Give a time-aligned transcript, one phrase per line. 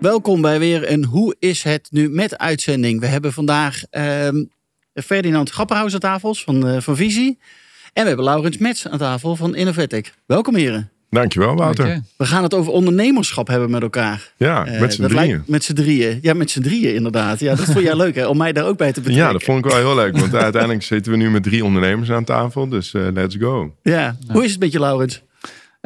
[0.00, 3.00] Welkom bij weer een Hoe is het nu met uitzending.
[3.00, 4.44] We hebben vandaag ehm,
[4.94, 7.38] Ferdinand Grapperhaus aan tafel van, uh, van Visie.
[7.92, 10.12] En we hebben Laurens Mets aan tafel van Innovatic.
[10.26, 10.90] Welkom heren.
[11.10, 12.00] Dankjewel Wouter.
[12.16, 14.32] We gaan het over ondernemerschap hebben met elkaar.
[14.36, 15.26] Ja, Uh, met z'n drieën.
[15.26, 16.18] lijkt- met z'n drieën.
[16.22, 17.40] Ja, met z'n drieën inderdaad.
[17.40, 19.24] Ja, dat vond jij leuk hè, om mij daar ook bij te betrekken.
[19.26, 20.16] Ja, dat vond ik wel heel leuk.
[20.18, 22.68] Want uiteindelijk zitten we nu met drie ondernemers aan tafel.
[22.68, 23.74] Dus eh, let's go.
[23.82, 24.16] Ja.
[24.32, 25.22] Hoe is het met je Laurens?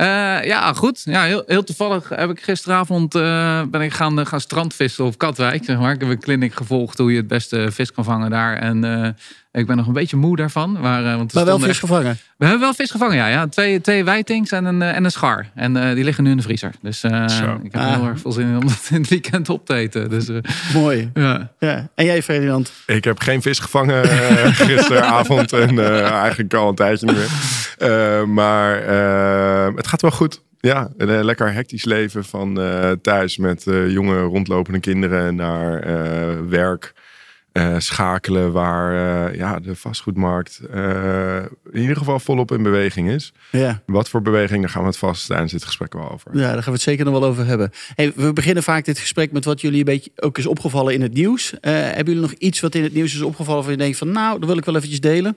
[0.01, 1.03] Eh, ja, goed.
[1.05, 5.19] Ja, heel, heel toevallig heb ik gisteravond eh, ben ik gaan, eh, gaan strandvissen op
[5.19, 5.65] Katwijk.
[5.65, 5.93] Zeg maar.
[5.93, 8.57] Ik heb een clinic gevolgd hoe je het beste vis kan vangen daar.
[8.57, 9.17] En
[9.53, 10.73] ik ben nog een beetje moe daarvan.
[10.81, 12.19] Maar, eh, want er Maar wel vis gevangen.
[12.37, 13.27] We hebben wel vis gevangen, ja.
[13.27, 13.47] ja.
[13.49, 15.47] Twee, twee wijtings en een, eh, en een schar.
[15.55, 16.71] En eh, die liggen nu in de vriezer.
[16.83, 17.25] Dus eh,
[17.63, 17.95] ik heb Ah.
[17.95, 20.11] heel erg veel zin in om dat in het weekend op te eten.
[20.11, 20.37] Dus, eh,
[20.75, 21.11] Mooi.
[21.15, 21.51] ja.
[21.59, 21.89] Ja.
[21.95, 22.73] En jij Ferdinand?
[22.87, 24.05] Ik heb geen vis gevangen
[24.67, 27.29] gisteravond en eh, eigenlijk al een tijdje niet meer.
[27.79, 30.43] Eh, maar eh, het gaat wel goed.
[30.61, 35.95] Ja, een lekker hectisch leven van eh, thuis met eh, jonge rondlopende kinderen naar eh,
[36.49, 36.93] werk.
[37.53, 41.37] Eh, schakelen waar eh, ja, de vastgoedmarkt eh,
[41.71, 43.33] in ieder geval volop in beweging is.
[43.51, 43.83] Ja.
[43.87, 46.31] Wat voor beweging, daar gaan we het vast tijdens dit gesprek wel over.
[46.35, 47.71] Ja, daar gaan we het zeker nog wel over hebben.
[47.95, 51.03] Hey, we beginnen vaak dit gesprek met wat jullie een beetje ook is opgevallen in
[51.03, 51.55] het nieuws.
[51.61, 54.39] Hebben jullie nog iets wat in het nieuws is opgevallen van je denkt van nou,
[54.39, 55.37] dat wil ik wel eventjes delen?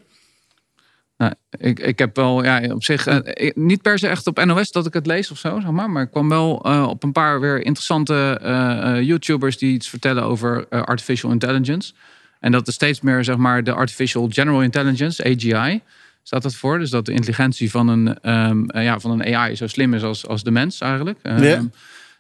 [1.24, 3.18] Nou, ik, ik heb wel, ja, op zich, eh,
[3.48, 5.90] ik- niet per se echt op NOS dat ik het lees of zo, zeg maar.
[5.90, 10.24] Maar ik kwam wel eh, op een paar weer interessante eh, YouTubers die iets vertellen
[10.24, 11.94] over artificial intelligence.
[12.40, 15.82] En dat is steeds meer, zeg maar, de artificial general intelligence, AGI,
[16.24, 16.80] staat dat voor.
[16.80, 20.04] Dus dat de intelligentie van een, ehm, eh, ja, van een AI zo slim is
[20.04, 21.20] als, als de mens eigenlijk.
[21.22, 21.42] Ehm.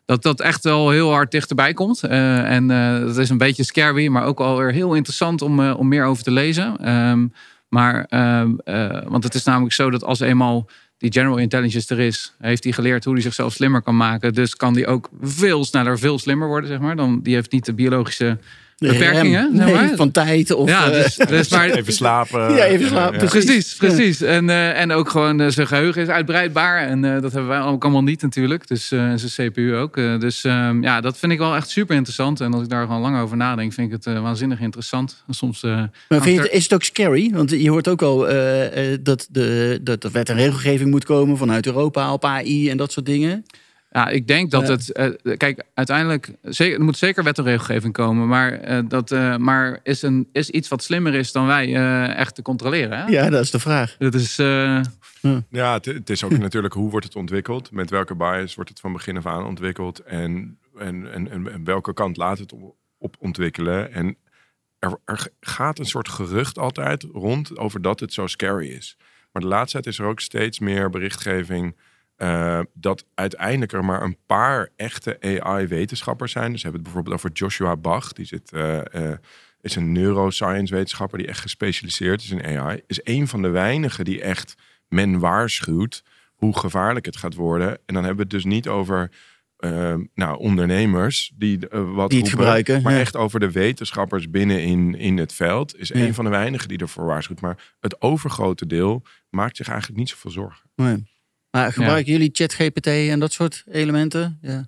[0.05, 2.03] Dat dat echt wel heel hard dichterbij komt.
[2.03, 6.23] En dat is een beetje scary, maar ook alweer heel interessant om, om meer over
[6.23, 6.77] te lezen.
[6.79, 7.25] Ehm,
[7.73, 11.99] maar, ehm, eh, want het is namelijk zo dat als eenmaal die general intelligence er
[11.99, 14.33] is, heeft hij geleerd hoe hij zichzelf slimmer kan maken.
[14.33, 16.95] Dus kan die ook veel sneller, veel slimmer worden, zeg maar.
[16.95, 18.37] Dan, die heeft niet de biologische
[18.91, 19.95] beperkingen, rem, zeg nee, maar.
[19.95, 20.69] van tijd of...
[20.69, 22.55] ja, eh, dus, dus maar, Even slapen.
[22.55, 23.19] Ja, even slapen.
[23.19, 23.25] Ja.
[23.25, 24.21] Precies, precies.
[24.21, 26.87] En, eh, en ook gewoon eh, zijn geheugen is uitbreidbaar.
[26.87, 28.67] En eh, dat hebben wij ook allemaal niet natuurlijk.
[28.67, 29.95] Dus eh, en zijn CPU ook.
[29.95, 32.41] Dus ehm, ja, dat vind ik wel echt super interessant.
[32.41, 35.23] En als ik daar gewoon lang over nadenk, vind ik het waanzinnig interessant.
[35.27, 35.63] En soms...
[35.63, 37.31] eh, Maar vind je het, is het ook scary?
[37.33, 41.05] Want je hoort ook al eh, eh, dat, de, dat er wet en regelgeving moet
[41.05, 43.45] komen vanuit Europa op AI en dat soort dingen.
[43.95, 44.71] Ja, ik denk dat Ja.
[44.71, 44.91] het.
[44.91, 46.31] eh, kijk, uiteindelijk.
[46.41, 48.27] Zeker, er moet zeker wet en regelgeving komen.
[48.27, 52.15] Maar, eh, dat, eh, maar is, een, is iets wat slimmer is dan wij eh,
[52.17, 52.97] echt te controleren.
[52.97, 53.05] Hè?
[53.07, 53.95] Ja, dat is de vraag.
[53.99, 54.39] Dat is.
[54.39, 54.81] eh,
[55.49, 57.71] Ja, het, het is ook natuurlijk hoe wordt het ontwikkeld?
[57.71, 59.99] Met welke bias wordt het van begin af aan ontwikkeld?
[59.99, 63.91] En, en, en, en, en welke kant laat het op, op ontwikkelen?
[63.93, 64.17] En
[64.79, 68.97] er, er gaat een soort gerucht altijd rond over dat het zo scary is.
[69.31, 71.75] Maar de laatste tijd is er ook steeds meer berichtgeving...
[72.23, 76.51] eh, dat uiteindelijk er maar een paar echte AI-wetenschappers zijn.
[76.51, 78.13] Dus we hebben het bijvoorbeeld over Joshua Bach.
[78.13, 79.17] Die zit, eh, eh,
[79.61, 82.81] is een neuroscience-wetenschapper die echt gespecialiseerd is in AI.
[82.87, 84.55] Is een van de weinigen die echt
[84.87, 86.03] men waarschuwt
[86.35, 87.69] hoe gevaarlijk het gaat worden.
[87.69, 89.11] En dan hebben we het dus niet over
[90.13, 92.99] nou, ondernemers die wat Die het roepen, gebruiken, maar ja.
[92.99, 95.79] echt over de wetenschappers binnen in, in het veld.
[95.79, 95.95] Is Ja.
[95.95, 97.41] een van de weinigen die ervoor waarschuwt.
[97.41, 100.69] Maar het overgrote deel maakt zich eigenlijk niet zoveel zorgen.
[100.75, 101.11] Nee.
[101.53, 104.39] Maar gebruiken jullie ChatGPT en dat soort elementen?
[104.41, 104.65] Ja.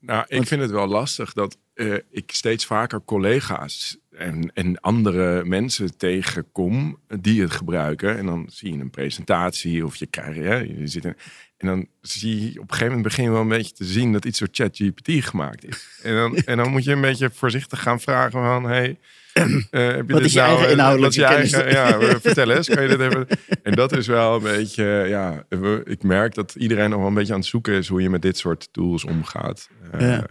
[0.00, 4.80] Nou, ik Want- vind het wel lastig dat eh, ik steeds vaker collega's en, en
[4.80, 8.18] andere mensen tegenkom die het gebruiken.
[8.18, 11.16] En dan zie je een presentatie of je krijgt, hè, je zit in,
[11.56, 14.12] en dan zie je op een gegeven moment begin je wel een beetje te zien
[14.12, 15.86] dat iets door ChatGPT gemaakt is.
[16.02, 18.98] En dan, en dan moet je een beetje voorzichtig gaan vragen van, hey,
[19.32, 22.68] heb je Wat is je nou, eigen eh, inhoudelijke je eigen- ja, eh, vertel eens,
[22.68, 23.26] kan je dit even?
[23.62, 25.44] En dat is wel een beetje, ja,
[25.84, 28.22] ik merk dat iedereen nog wel een beetje aan het zoeken is hoe je met
[28.22, 29.68] dit soort tools omgaat.
[29.92, 30.26] Eh, Ja.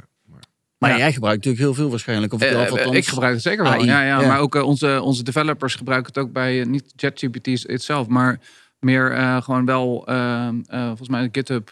[0.78, 0.98] Maar Ja.
[0.98, 2.34] jij gebruikt natuurlijk heel veel waarschijnlijk.
[2.34, 3.84] Of, Eh, eh, althans- ik gebruik het zeker wel.
[3.84, 4.28] Ja, ja, ja.
[4.28, 8.40] Maar ook eh, onze, onze developers gebruiken het ook bij eh, niet ChatGPT itself, maar
[8.82, 11.70] meer eh, gewoon wel, eh, eh, volgens mij GitHub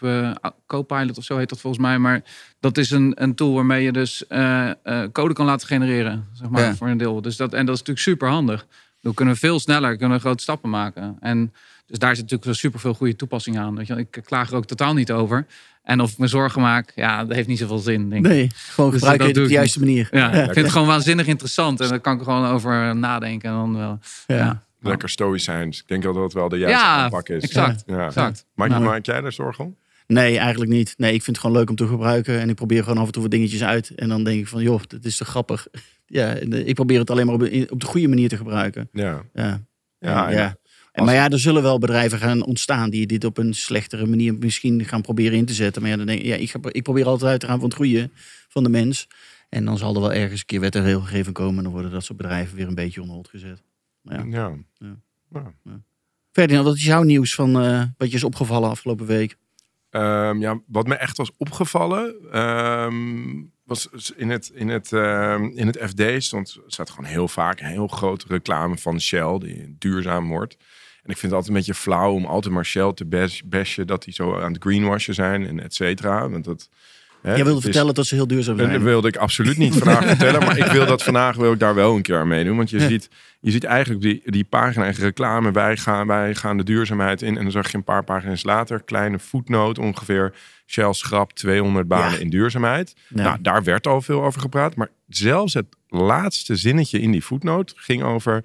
[0.66, 1.98] Copilot of zo heet dat volgens mij.
[1.98, 2.22] Maar
[2.60, 4.24] dat is een, een tool waarmee je dus
[5.12, 6.74] code kan laten genereren, zeg maar, Ja.
[6.74, 7.22] voor een deel.
[7.22, 8.66] Dus dat, en dat is natuurlijk super handig.
[9.00, 11.16] Dan kunnen we veel sneller, kunnen we grote stappen maken.
[11.20, 11.52] En
[11.86, 13.76] dus daar zit natuurlijk super veel goede toepassingen aan.
[13.76, 13.96] Weet je.
[13.96, 15.46] Ik klaag er ook totaal niet over.
[15.82, 18.30] En of ik me zorgen maak, ja, dat heeft niet zoveel zin, denk ik.
[18.30, 20.08] Nee, gewoon Dus gebruiken dat het op de juiste manier.
[20.10, 21.80] Ja, ik vind het gewoon waanzinnig interessant.
[21.80, 23.50] En daar kan ik gewoon over nadenken.
[23.50, 23.98] En dan wel.
[24.26, 24.62] Ja.
[24.80, 25.78] Lekker stoïcijns.
[25.80, 27.42] Ik denk dat dat wel de juiste Ja, aanpak is.
[27.42, 27.82] exact.
[27.86, 28.06] Ja.
[28.06, 28.46] exact.
[28.54, 28.82] Maak, Nou.
[28.82, 29.76] maak jij er zorgen om?
[30.06, 30.94] Nee, eigenlijk niet.
[30.96, 32.40] Nee, ik vind het gewoon leuk om te gebruiken.
[32.40, 33.90] En ik probeer gewoon af en toe wat dingetjes uit.
[33.94, 35.66] En dan denk ik van, joh, dit is toch grappig.
[36.12, 38.36] Ja, en, eh, ik probeer het alleen maar op, de- op de goede manier te
[38.36, 38.88] gebruiken.
[38.92, 39.22] Ja.
[39.34, 39.60] Ja.
[40.00, 40.56] Ja.
[40.92, 44.34] En, maar ja, er zullen wel bedrijven gaan ontstaan die dit op een slechtere manier
[44.34, 45.82] misschien gaan proberen in te zetten.
[45.82, 47.68] Maar ja, dan denk ik, ja, ik, ga, ik probeer altijd uit te gaan van
[47.68, 48.10] het goede
[48.48, 49.06] van de mens.
[49.48, 51.56] En dan zal er wel ergens een keer wet en regelgeving komen.
[51.56, 53.62] En dan worden dat soort bedrijven weer een beetje onder gezet.
[54.02, 54.24] Ja.
[54.28, 54.52] Ja.
[54.78, 54.96] Ja.
[55.64, 55.80] Ja.
[56.32, 59.36] Ferdinand, wat is jouw nieuws van eh, wat je is opgevallen afgelopen week?
[59.90, 65.66] Ehm, ja, wat me echt was opgevallen, ehm, was in het, in, het, ehm, in
[65.66, 70.28] het FD stond, staat gewoon heel vaak een heel grote reclame van Shell, die duurzaam
[70.28, 70.56] wordt.
[71.02, 73.86] En ik vind het altijd een beetje flauw om altijd maar Shell te bas- bashen
[73.86, 76.28] dat die zo aan het greenwashen zijn en et cetera.
[76.28, 76.68] Want dat,
[77.22, 78.72] hè, Jij wilde is- vertellen dat ze heel duurzaam en zijn.
[78.72, 80.40] dat wilde ik absoluut niet vandaag vertellen.
[80.40, 82.56] Maar ik wil dat vandaag wil ik daar wel een keer aan meedoen.
[82.56, 82.88] Want je, Ja.
[82.88, 83.08] ziet,
[83.40, 85.52] je ziet eigenlijk die, die pagina en reclame.
[85.52, 87.36] Wij gaan, wij gaan de duurzaamheid in.
[87.36, 88.82] En dan zag je een paar pagina's later.
[88.82, 90.34] Kleine voetnoot ongeveer.
[90.66, 92.18] Shell schrapt 200 banen Ja.
[92.18, 92.94] in duurzaamheid.
[93.08, 93.22] Ja.
[93.22, 94.76] Nou, daar werd al veel over gepraat.
[94.76, 98.44] Maar zelfs het laatste zinnetje in die voetnoot ging over...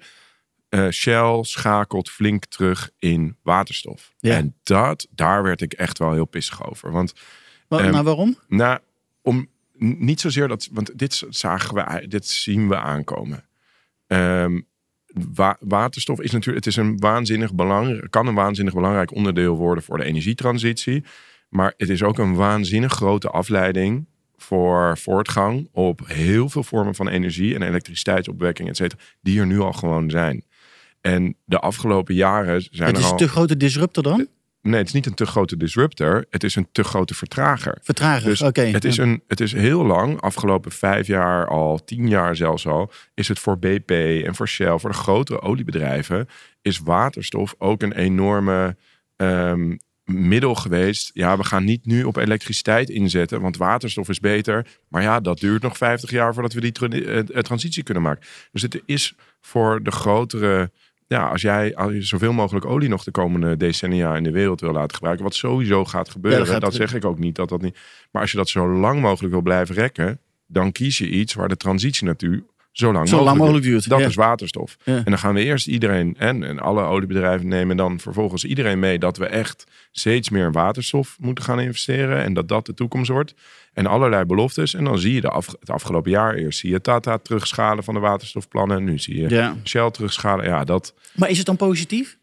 [0.68, 4.12] eh, Shell schakelt flink terug in waterstof.
[4.18, 4.34] Ja.
[4.36, 6.90] En dat, daar werd ik echt wel heel pissig over.
[6.92, 7.12] Want
[7.68, 8.38] Wa- ehm, maar waarom?
[8.48, 8.78] nou,
[9.22, 9.48] om
[9.78, 13.44] niet zozeer dat, want dit zagen we, dit zien we aankomen.
[14.06, 14.60] Ehm,
[15.34, 19.84] wa- waterstof is natuurlijk, het is een waanzinnig belangrijk, kan een waanzinnig belangrijk onderdeel worden
[19.84, 21.04] voor de energietransitie.
[21.48, 27.08] Maar het is ook een waanzinnig grote afleiding voor voortgang op heel veel vormen van
[27.08, 30.44] energie en elektriciteitsopwekking, et cetera, die er nu al gewoon zijn.
[31.00, 33.10] En de afgelopen jaren zijn Het er is al.
[33.12, 34.26] een te grote disruptor dan?
[34.66, 36.24] Nee, het is niet een te grote disruptor.
[36.30, 37.78] Het is een te grote vertrager.
[37.82, 38.62] Vertrager, Dus oké.
[38.62, 42.92] Het, is een, het is heel lang, afgelopen vijf jaar al, tien jaar zelfs al,
[43.14, 43.90] is het voor BP
[44.24, 46.28] en voor Shell, voor de grotere oliebedrijven,
[46.62, 48.76] is waterstof ook een enorme
[49.16, 49.76] ehm,
[50.06, 51.10] middel geweest.
[51.14, 54.66] Ja, we gaan niet nu op elektriciteit inzetten, want waterstof is beter.
[54.88, 58.26] Maar ja, dat duurt nog 50 jaar voordat we die eh, eh, transitie kunnen maken.
[58.52, 60.70] Dus het is voor de grotere.
[61.08, 64.60] Ja, als jij, als je zoveel mogelijk olie nog de komende decennia in de wereld
[64.60, 67.62] wil laten gebruiken, wat sowieso gaat gebeuren, Ja, dat zeg ik ook niet dat dat
[67.62, 67.78] niet.
[68.10, 71.48] Maar als je dat zo lang mogelijk wil blijven rekken, dan kies je iets waar
[71.48, 72.44] de transitie naartoe
[72.76, 73.88] zo lang, Zo lang mogelijk, mogelijk duurt.
[73.88, 74.06] Dat ja.
[74.06, 74.76] is waterstof.
[74.84, 74.96] Ja.
[74.96, 78.98] En dan gaan we eerst iedereen en, en alle oliebedrijven nemen dan vervolgens iedereen mee
[78.98, 83.10] dat we echt steeds meer in waterstof moeten gaan investeren en dat dat de toekomst
[83.10, 83.34] wordt.
[83.76, 84.74] En allerlei beloftes.
[84.74, 87.94] En dan zie je de af, het afgelopen jaar eerst zie je Tata terugschalen van
[87.94, 88.84] de waterstofplannen.
[88.84, 89.56] Nu zie je Ja.
[89.64, 90.44] Shell terugschalen.
[90.44, 90.94] Ja, dat.
[91.14, 92.18] Maar is het dan positief?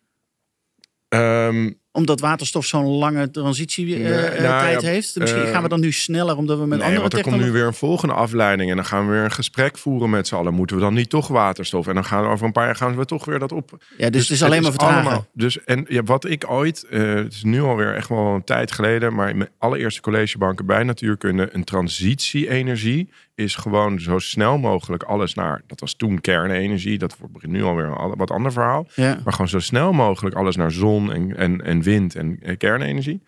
[1.08, 5.16] ehm, Omdat waterstof zo'n lange transitietijd Nee, nou ja, heeft?
[5.16, 7.42] Misschien eh, gaan we dan nu sneller omdat we met nee, andere want er komt
[7.42, 8.70] nu weer een volgende afleiding.
[8.70, 10.54] En dan gaan we weer een gesprek voeren met z'n allen.
[10.54, 11.88] Moeten we dan niet toch waterstof?
[11.88, 13.84] En dan gaan we over een paar jaar gaan we toch weer dat op.
[13.98, 15.28] Ja, dus, het is alleen maar vertragen.
[15.34, 18.72] dus en ja, wat ik ooit, eh, het is nu alweer echt wel een tijd
[18.72, 25.04] geleden, maar in mijn allereerste collegebanken bij natuurkunde, een transitie-energie is gewoon zo snel mogelijk
[25.04, 25.62] alles naar.
[25.68, 28.88] Dat was toen kernenergie, dat wordt nu alweer een wat ander verhaal.
[28.96, 29.20] Ja.
[29.24, 33.24] Maar gewoon zo snel mogelijk alles naar zon en, en, en wind en, kernenergie.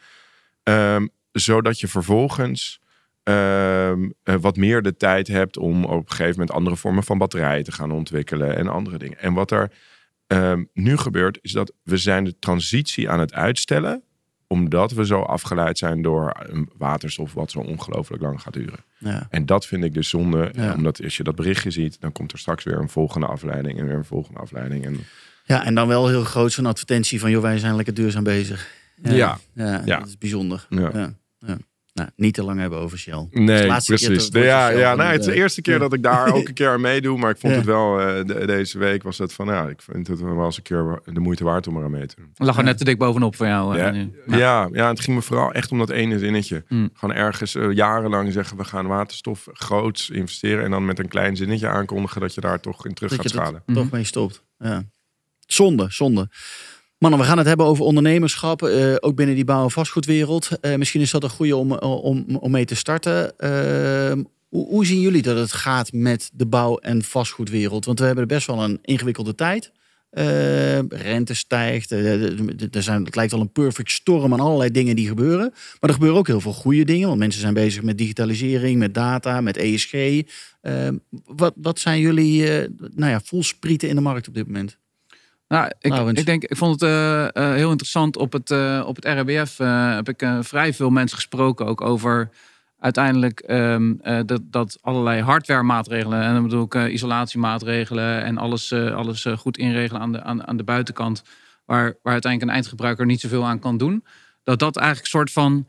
[0.64, 2.80] Ehm, zodat je vervolgens
[3.24, 7.18] ehm, eh, wat meer de tijd hebt om op een gegeven moment andere vormen van
[7.18, 9.20] batterijen te gaan ontwikkelen en andere dingen.
[9.20, 9.72] En wat er
[10.28, 14.04] ehm, nu gebeurt, is dat we zijn de transitie aan het uitstellen
[14.48, 18.80] omdat we zo afgeleid zijn door een waterstof wat zo ongelooflijk lang gaat duren.
[18.98, 19.28] Ja.
[19.30, 20.52] En dat vind ik dus zonde.
[20.56, 20.74] Ja.
[20.74, 23.86] Omdat als je dat berichtje ziet, dan komt er straks weer een volgende afleiding en
[23.86, 24.86] weer een volgende afleiding.
[24.86, 25.00] En
[25.44, 27.32] ja, en dan wel heel groot zo'n advertentie van...
[27.32, 28.72] joh, wij zijn lekker duurzaam bezig.
[29.04, 29.38] Ja.
[29.54, 30.00] ja, Ja.
[30.00, 30.66] dat is bijzonder.
[30.70, 31.14] Ja.
[31.96, 32.02] Ja.
[32.04, 32.04] Ja.
[32.04, 33.14] Nou, niet te lang hebben over Shell.
[33.14, 34.30] Het is de Nee, keer precies.
[34.32, 35.80] ja, ja, nou, het is de eerste keer Ja.
[35.80, 37.18] dat ik daar ook een keer aan meedoe.
[37.18, 37.60] Maar ik vond Ja.
[37.60, 40.58] het wel, eh, de- deze week was het van, ja, ik vind het wel eens
[40.58, 42.30] een keer de moeite waard om er aan mee te doen.
[42.48, 43.78] lag er net te dik bovenop voor jou.
[43.78, 44.12] Ja, eh, nu.
[44.26, 44.70] ja.
[44.72, 46.64] ja, het ging me vooral echt om dat ene zinnetje.
[46.68, 46.90] Mm.
[46.94, 50.64] Gewoon ergens eh, jarenlang zeggen we gaan waterstof groots investeren.
[50.64, 53.30] En dan met een klein zinnetje aankondigen dat je daar toch in terug dat gaat
[53.32, 53.64] je dat schalen.
[53.76, 53.96] toch Mhm.
[53.96, 54.44] mee stopt.
[54.58, 54.84] Ja.
[55.48, 56.30] Zonde, zonde.
[57.06, 60.50] Mannen, we gaan het hebben over ondernemerschap, eh, ook binnen die bouw- en vastgoedwereld.
[60.62, 63.38] Eh, misschien is dat een goede om, om, om mee te starten.
[63.40, 67.86] Eh, Hoe, hoe zien jullie dat het gaat met de bouw- en vastgoedwereld?
[67.86, 69.72] Want we hebben best wel een ingewikkelde tijd.
[70.12, 71.92] Uh, rente stijgt.
[71.92, 75.50] er zijn, het lijkt wel een perfect storm aan allerlei dingen die gebeuren.
[75.52, 77.08] Maar er gebeuren ook heel veel goede dingen.
[77.08, 79.94] Want mensen zijn bezig met digitalisering, met data, met ESG.
[79.94, 80.22] Uh,
[81.26, 82.42] wat, wat zijn jullie
[82.96, 84.78] nou ja, voelsprieten in de markt op dit moment?
[85.48, 86.90] Nou, ik, ik, denk, ik vond het
[87.34, 88.18] heel interessant.
[88.18, 88.52] Op het,
[88.86, 89.58] op het RBF
[89.96, 92.30] heb ik vrij veel mensen gesproken ook over
[92.86, 98.38] uiteindelijk um, uh, dat, dat allerlei hardware maatregelen, en dan bedoel ik uh, isolatiemaatregelen en
[98.38, 101.24] alles, uh, alles goed inregelen aan de, aan, aan de buitenkant,
[101.66, 104.06] waar, waar uiteindelijk een eindgebruiker niet zoveel aan kan doen,
[104.44, 105.68] dat dat eigenlijk een soort van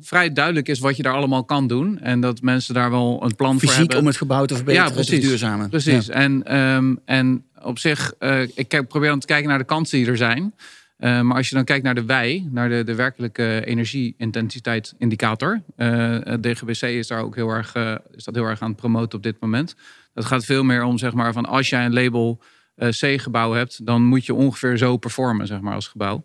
[0.00, 1.98] vrij duidelijk is wat je daar allemaal kan doen.
[1.98, 3.98] En dat mensen daar wel een plan Fysiek voor hebben.
[3.98, 5.68] om het gebouw te verbeteren, ja, precies, te duurzamen.
[5.68, 6.06] Precies.
[6.06, 6.12] Ja.
[6.12, 8.12] En, um, en op zich,
[8.54, 10.54] ik probeer dan te kijken naar de kansen die er zijn.
[10.98, 15.62] Uh, maar als je dan kijkt naar de wij, naar de, de werkelijke energie-intensiteit-indicator.
[15.76, 17.74] Uh, DGBC is daar ook heel erg,
[18.14, 19.74] is dat heel erg aan het promoten op dit moment.
[20.14, 22.42] Dat gaat veel meer om, zeg maar, van als jij een label
[22.76, 26.24] C-gebouw hebt, dan moet je ongeveer zo performen, zeg maar, als gebouw.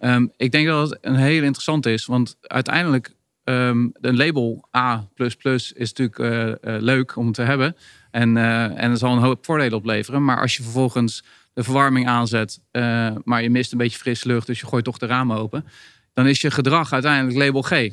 [0.00, 5.08] Um, ik denk dat het een heel interessant is, want uiteindelijk um, een label A
[5.16, 7.76] is natuurlijk leuk om te hebben.
[8.10, 8.36] En,
[8.76, 10.24] en het zal een hoop voordelen opleveren.
[10.24, 11.24] Maar als je vervolgens
[11.56, 14.98] de verwarming aanzet, uh, maar je mist een beetje frisse lucht, dus je gooit toch
[14.98, 15.66] de ramen open,
[16.12, 17.88] dan is je gedrag uiteindelijk label G.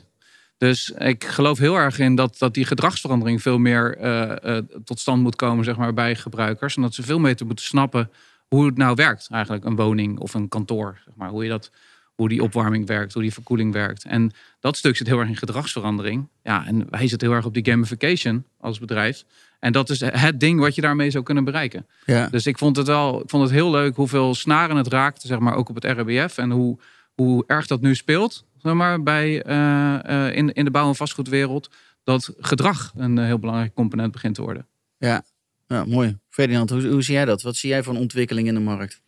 [0.57, 4.99] Dus ik geloof heel erg in dat, dat die gedragsverandering veel meer uh, uh, tot
[4.99, 6.75] stand moet komen zeg maar, bij gebruikers.
[6.75, 8.09] En dat ze veel beter moeten snappen
[8.47, 11.01] hoe het nou werkt, eigenlijk een woning of een kantoor.
[11.05, 11.71] Zeg maar, hoe, je dat,
[12.15, 14.03] hoe die opwarming werkt, hoe die verkoeling werkt.
[14.03, 16.27] En dat stuk zit heel erg in gedragsverandering.
[16.43, 19.23] Ja, en wij zitten heel erg op die gamification als bedrijf.
[19.59, 21.87] En dat is het ding wat je daarmee zou kunnen bereiken.
[22.05, 22.27] Ja.
[22.27, 25.39] Dus ik vond het wel, ik vond het heel leuk hoeveel snaren het raakte, zeg
[25.39, 26.37] maar, ook op het RBF.
[26.37, 26.79] En hoe,
[27.13, 30.95] hoe erg dat nu speelt, zeg maar, bij, uh, uh, in, in de bouw- en
[30.95, 31.69] vastgoedwereld.
[32.03, 34.67] Dat gedrag een heel belangrijk component begint te worden.
[34.97, 35.23] Ja,
[35.67, 36.17] ja mooi.
[36.29, 37.41] Ferdinand, hoe, hoe zie jij dat?
[37.41, 39.01] Wat zie jij van ontwikkeling in de markt?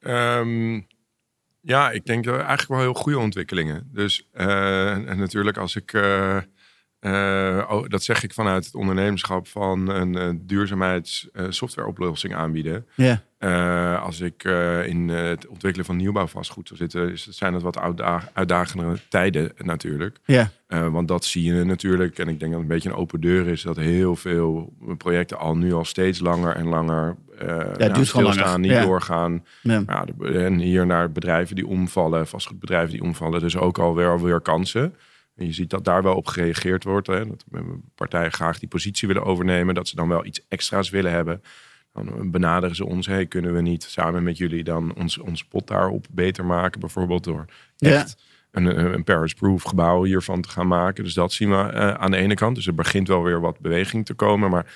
[0.00, 0.86] Um,
[1.66, 3.90] ja, ik denk eigenlijk wel heel goede ontwikkelingen.
[3.92, 6.36] Dus uh, en natuurlijk als ik uh,
[7.00, 12.86] oh, dat zeg ik vanuit het ondernemerschap van een uh, duurzaamheidssoftwareoplossing uh, aanbieden.
[12.94, 14.02] Yeah.
[14.02, 14.44] als ik
[14.84, 17.78] in het ontwikkelen van nieuwbouwvastgoed zou zitten, is, zijn het wat
[18.32, 20.18] uitdagende tijden natuurlijk.
[20.24, 20.48] Yeah.
[20.68, 23.48] want dat zie je natuurlijk, en ik denk dat het een beetje een open deur
[23.48, 28.08] is, dat heel veel projecten al nu al steeds langer en langer ja, ja, duurt
[28.08, 29.44] staan, niet doorgaan.
[29.62, 30.04] Ja.
[30.22, 34.94] en hier naar bedrijven die omvallen, vastgoedbedrijven die omvallen, dus ook alweer alweer kansen.
[35.36, 37.06] En je ziet dat daar wel op gereageerd wordt.
[37.06, 37.26] Hè?
[37.26, 37.44] Dat
[37.94, 39.74] partijen graag die positie willen overnemen.
[39.74, 41.42] Dat ze dan wel iets extra's willen hebben.
[41.92, 43.06] Dan benaderen ze ons.
[43.06, 46.80] Hey, kunnen we niet samen met jullie dan ons, ons pot daarop beter maken?
[46.80, 47.44] Bijvoorbeeld door
[47.78, 48.16] echt
[48.50, 51.04] een, een Paris-proof gebouw hiervan te gaan maken.
[51.04, 52.54] Dus dat zien we uh, aan de ene kant.
[52.54, 54.50] Dus er begint wel weer wat beweging te komen.
[54.50, 54.72] Maar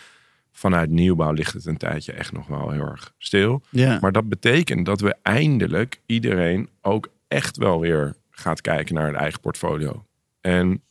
[0.53, 3.63] vanuit nieuwbouw ligt het een tijdje echt nog wel heel erg stil.
[3.69, 3.99] Ja.
[4.01, 9.17] Maar dat betekent dat we eindelijk iedereen ook echt wel weer gaat kijken naar het
[9.17, 10.05] eigen portfolio.
[10.41, 10.83] En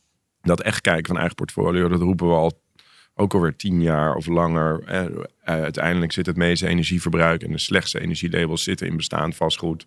[0.42, 2.62] dat echt kijken van eigen portfolio, dat roepen we al
[3.20, 4.84] ook alweer tien jaar of langer.
[4.86, 5.06] Eh,
[5.44, 9.86] uiteindelijk zit het meeste energieverbruik en de slechtste energielabels zitten in bestaand vastgoed.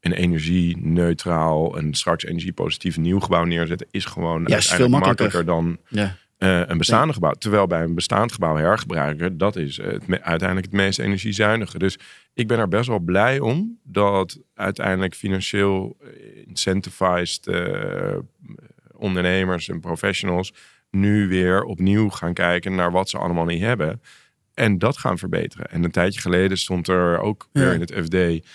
[0.00, 5.44] En energie-neutraal en straks energie-positief nieuwgebouw neerzetten is gewoon ja, is veel makkelijker.
[5.44, 6.16] dan ja.
[6.38, 7.32] uh, een bestaande gebouw.
[7.32, 11.78] Terwijl bij een bestaand gebouw hergebruiken, dat is het, uiteindelijk het meest energiezuinige.
[11.78, 11.98] Dus
[12.34, 15.96] ik ben er best wel blij om dat uiteindelijk financieel
[16.46, 18.16] incentivized uh,
[18.98, 20.52] ondernemers en professionals
[20.90, 24.02] nu weer opnieuw gaan kijken naar wat ze allemaal niet hebben.
[24.54, 25.70] En dat gaan verbeteren.
[25.70, 28.46] En een tijdje geleden stond er ook weer in het FD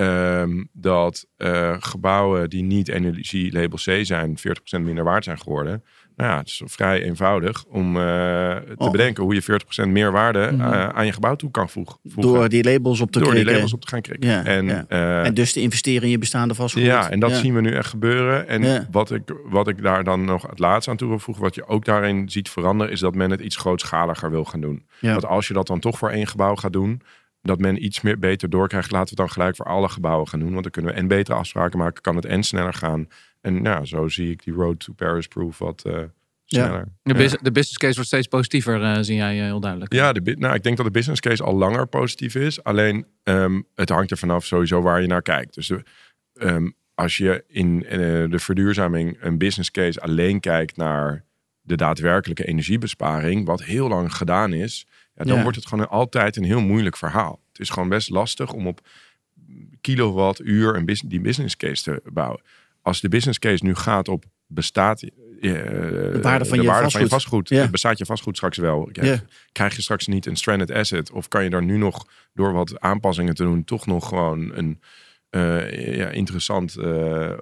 [0.00, 5.84] um, dat uh, gebouwen die niet energielabel C zijn, 40% minder waard zijn geworden.
[6.16, 8.90] Nou ja, het is vrij eenvoudig om uh, te oh.
[8.90, 9.42] bedenken hoe je
[9.86, 10.72] 40% meer waarde mm -hmm.
[10.72, 11.98] uh, aan je gebouw toe kan voegen.
[12.02, 13.46] Door die labels op te Door krikken.
[13.46, 14.28] die labels op te gaan krikken.
[14.28, 14.86] Ja, en, ja.
[15.22, 16.82] en dus te investeren in je bestaande vastgoed.
[16.82, 18.48] Ja, en dat zien we nu echt gebeuren.
[18.48, 21.54] En wat, ik, wat ik daar dan nog het laatste aan toe wil voegen, wat
[21.54, 24.86] je ook daarin ziet veranderen, is dat men het iets grootschaliger wil gaan doen.
[25.00, 27.02] Want als je dat dan toch voor één gebouw gaat doen,
[27.46, 28.90] dat men iets meer beter doorkrijgt.
[28.90, 30.50] Laten we het dan gelijk voor alle gebouwen gaan doen.
[30.50, 32.02] Want dan kunnen we en betere afspraken maken.
[32.02, 33.08] Kan het en sneller gaan.
[33.40, 36.02] En ja, zo zie ik die road to Paris proof wat uh,
[36.44, 36.88] sneller.
[37.02, 37.12] Ja.
[37.14, 39.92] De, de, business case wordt steeds positiever, uh, zie jij uh, heel duidelijk.
[39.92, 42.62] Ja, de, nou, ik denk dat de business case al langer positief is.
[42.62, 45.54] Alleen um, het hangt er vanaf sowieso waar je naar kijkt.
[45.54, 45.82] Dus de,
[46.34, 47.78] um, als je in
[48.30, 51.24] de verduurzaming een business case alleen kijkt naar
[51.60, 56.44] de daadwerkelijke energiebesparing, wat heel lang gedaan is, ja, dan wordt het gewoon altijd een
[56.44, 57.40] heel moeilijk verhaal.
[57.48, 58.80] Het is gewoon best lastig om op
[59.80, 62.40] kilowattuur een die business case te bouwen.
[62.82, 66.82] Als de business case nu gaat op bestaat eh, De waarde van de je waarde
[66.82, 66.90] vastgoed.
[66.90, 67.48] van je vastgoed.
[67.48, 67.68] Ja.
[67.68, 68.88] Bestaat je vastgoed straks wel?
[68.92, 69.22] Ja.
[69.52, 71.10] Krijg je straks niet een stranded asset?
[71.10, 74.80] Of kan je daar nu nog door wat aanpassingen te doen toch nog gewoon een
[75.30, 77.32] eh, ja, interessant eh,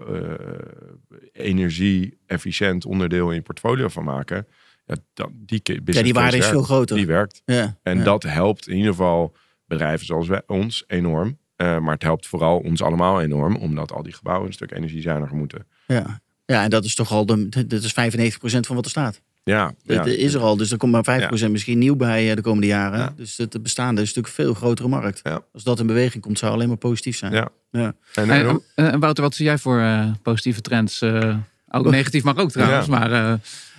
[1.32, 4.46] energie-efficiënt onderdeel in je portfolio van maken?
[4.86, 6.66] Ja, dan, die, Ja, business die waarde is veel werkt.
[6.68, 6.96] groter.
[6.96, 7.42] Die werkt.
[7.44, 7.76] Ja.
[7.82, 8.04] En ja.
[8.04, 9.32] dat helpt in ieder geval
[9.66, 11.38] bedrijven zoals wij, ons enorm.
[11.56, 15.36] Eh, maar het helpt vooral ons allemaal enorm, omdat al die gebouwen een stuk energiezuiniger
[15.36, 15.66] moeten.
[15.86, 16.20] Ja.
[16.44, 18.36] ja, en dat is toch al de, dat is 95%
[18.66, 19.20] van wat er staat.
[19.44, 20.12] Ja, Dat ja.
[20.12, 22.98] is er al, dus er komt maar 5% misschien nieuw bij eh, de komende jaren.
[22.98, 23.12] Ja.
[23.16, 25.20] Dus het bestaande is natuurlijk een veel grotere markt.
[25.22, 25.44] Ja.
[25.52, 27.32] Als dat in beweging komt, zou alleen maar positief zijn.
[27.32, 27.48] Ja.
[27.70, 27.94] Ja.
[28.14, 31.00] En, En, en- en, en Wouter, wat zie jij voor eh, positieve trends?
[31.00, 31.36] Eh,
[31.74, 32.86] ook negatief, maar ook trouwens.
[32.86, 32.98] Ja.
[32.98, 33.32] Maar eh,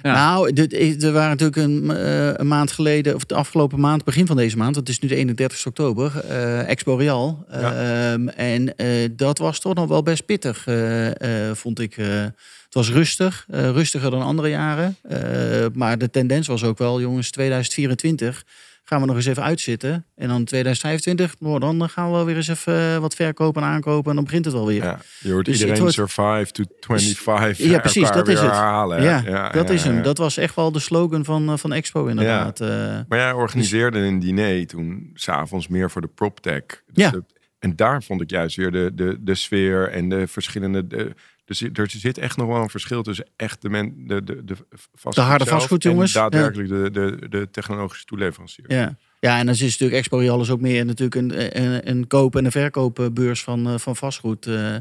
[0.04, 0.14] Ja.
[0.14, 0.54] Nou,
[1.00, 4.58] er waren natuurlijk een, eh, een maand geleden, of de afgelopen maand, begin van deze
[4.58, 7.46] maand, het is nu de 31 oktober, eh Expo Real.
[7.52, 7.74] Ja.
[8.12, 11.98] Ehm, en eh, dat was toch nog wel best pittig, eh, eh, vond ik.
[11.98, 12.08] eh.
[12.66, 14.96] het was rustig, eh, rustiger dan andere jaren.
[15.02, 15.20] Eh,
[15.74, 18.44] maar de tendens was ook wel, jongens, 2024
[18.88, 20.06] gaan we nog eens even uitzitten.
[20.16, 23.68] En dan 2025, nou, dan gaan we wel weer eens even eh, wat verkopen en
[23.68, 24.10] aankopen.
[24.10, 24.84] En dan begint het wel weer.
[24.84, 27.58] ja, je hoort Dus iedereen survive to 25.
[27.58, 28.50] Ja, precies, dat is het.
[28.52, 29.04] herhalen.
[29.04, 29.96] Ja, dat is hem.
[29.96, 30.02] ja.
[30.02, 32.60] Dat was echt wel de slogan van, eh, van Expo inderdaad.
[32.60, 32.68] Eh,
[33.08, 36.64] Maar jij organiseerde een diner toen s'avonds meer voor de PropTech.
[36.66, 37.10] Dus Ja.
[37.12, 37.24] de-
[37.60, 40.88] en daar vond ik juist weer de, de, de sfeer en de verschillende...
[40.88, 41.14] De,
[41.46, 44.56] dus er zit echt nog wel een verschil tussen echt de, men, de, de, de,
[44.94, 48.66] vastgoed De harde vastgoedjongens, En daadwerkelijk de, de, de technologische toeleverancier.
[48.68, 48.98] Ja.
[49.20, 52.46] ja, en dan is natuurlijk Expo is ook meer natuurlijk een, een, een koop- en
[52.46, 54.46] een verkoopbeurs van, eh, van vastgoed.
[54.46, 54.76] eh.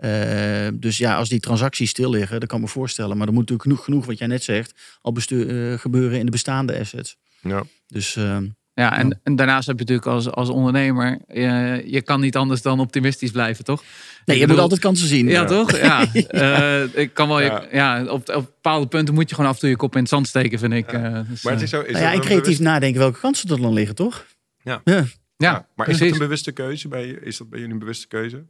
[0.00, 3.16] Eh, dus ja, als die transacties stil liggen, dat kan ik me voorstellen.
[3.16, 6.30] Maar er moet natuurlijk genoeg, genoeg wat jij net zegt, al bestuur, gebeuren in de
[6.30, 7.16] bestaande assets.
[7.40, 7.62] Ja.
[7.86, 8.38] Dus eh,
[8.80, 12.62] ja, en, en daarnaast heb je natuurlijk als, als ondernemer, je, je kan niet anders
[12.62, 13.80] dan optimistisch blijven, toch?
[13.80, 13.88] nee,
[14.24, 15.28] Ik je moet bedoel- altijd kansen zien.
[15.28, 15.76] Ja, toch?
[15.76, 16.06] Ja.
[16.28, 17.64] Eh, ik kan wel, Ja.
[17.72, 18.04] ja.
[18.04, 20.26] op, op bepaalde punten moet je gewoon af en toe je kop in het zand
[20.28, 20.92] steken, vind ik.
[20.92, 23.18] Eh, dus, Maar het eh, is zo, is Nou ja, en creatief bewust- nadenken welke
[23.20, 24.26] kansen er dan liggen, toch?
[24.62, 24.80] Ja.
[24.84, 24.94] ja.
[24.94, 25.04] ja,
[25.36, 26.12] ja, maar is dat precies.
[26.12, 26.88] een bewuste keuze?
[26.88, 28.44] Bij, je- is dat bij jullie een bewuste keuze?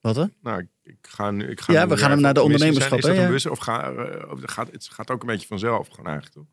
[0.00, 0.24] Wat hè?
[0.42, 1.46] Nou, ik, ik ga nu.
[1.50, 2.92] Ik ga Ja, nu we gaan hem naar de optimistisch zijn.
[2.92, 3.26] ondernemerschap, Is dat een ja.
[3.26, 6.44] bewuste of ga, eh, of gaat, het gaat ook een beetje vanzelf, gewoon eigenlijk toch?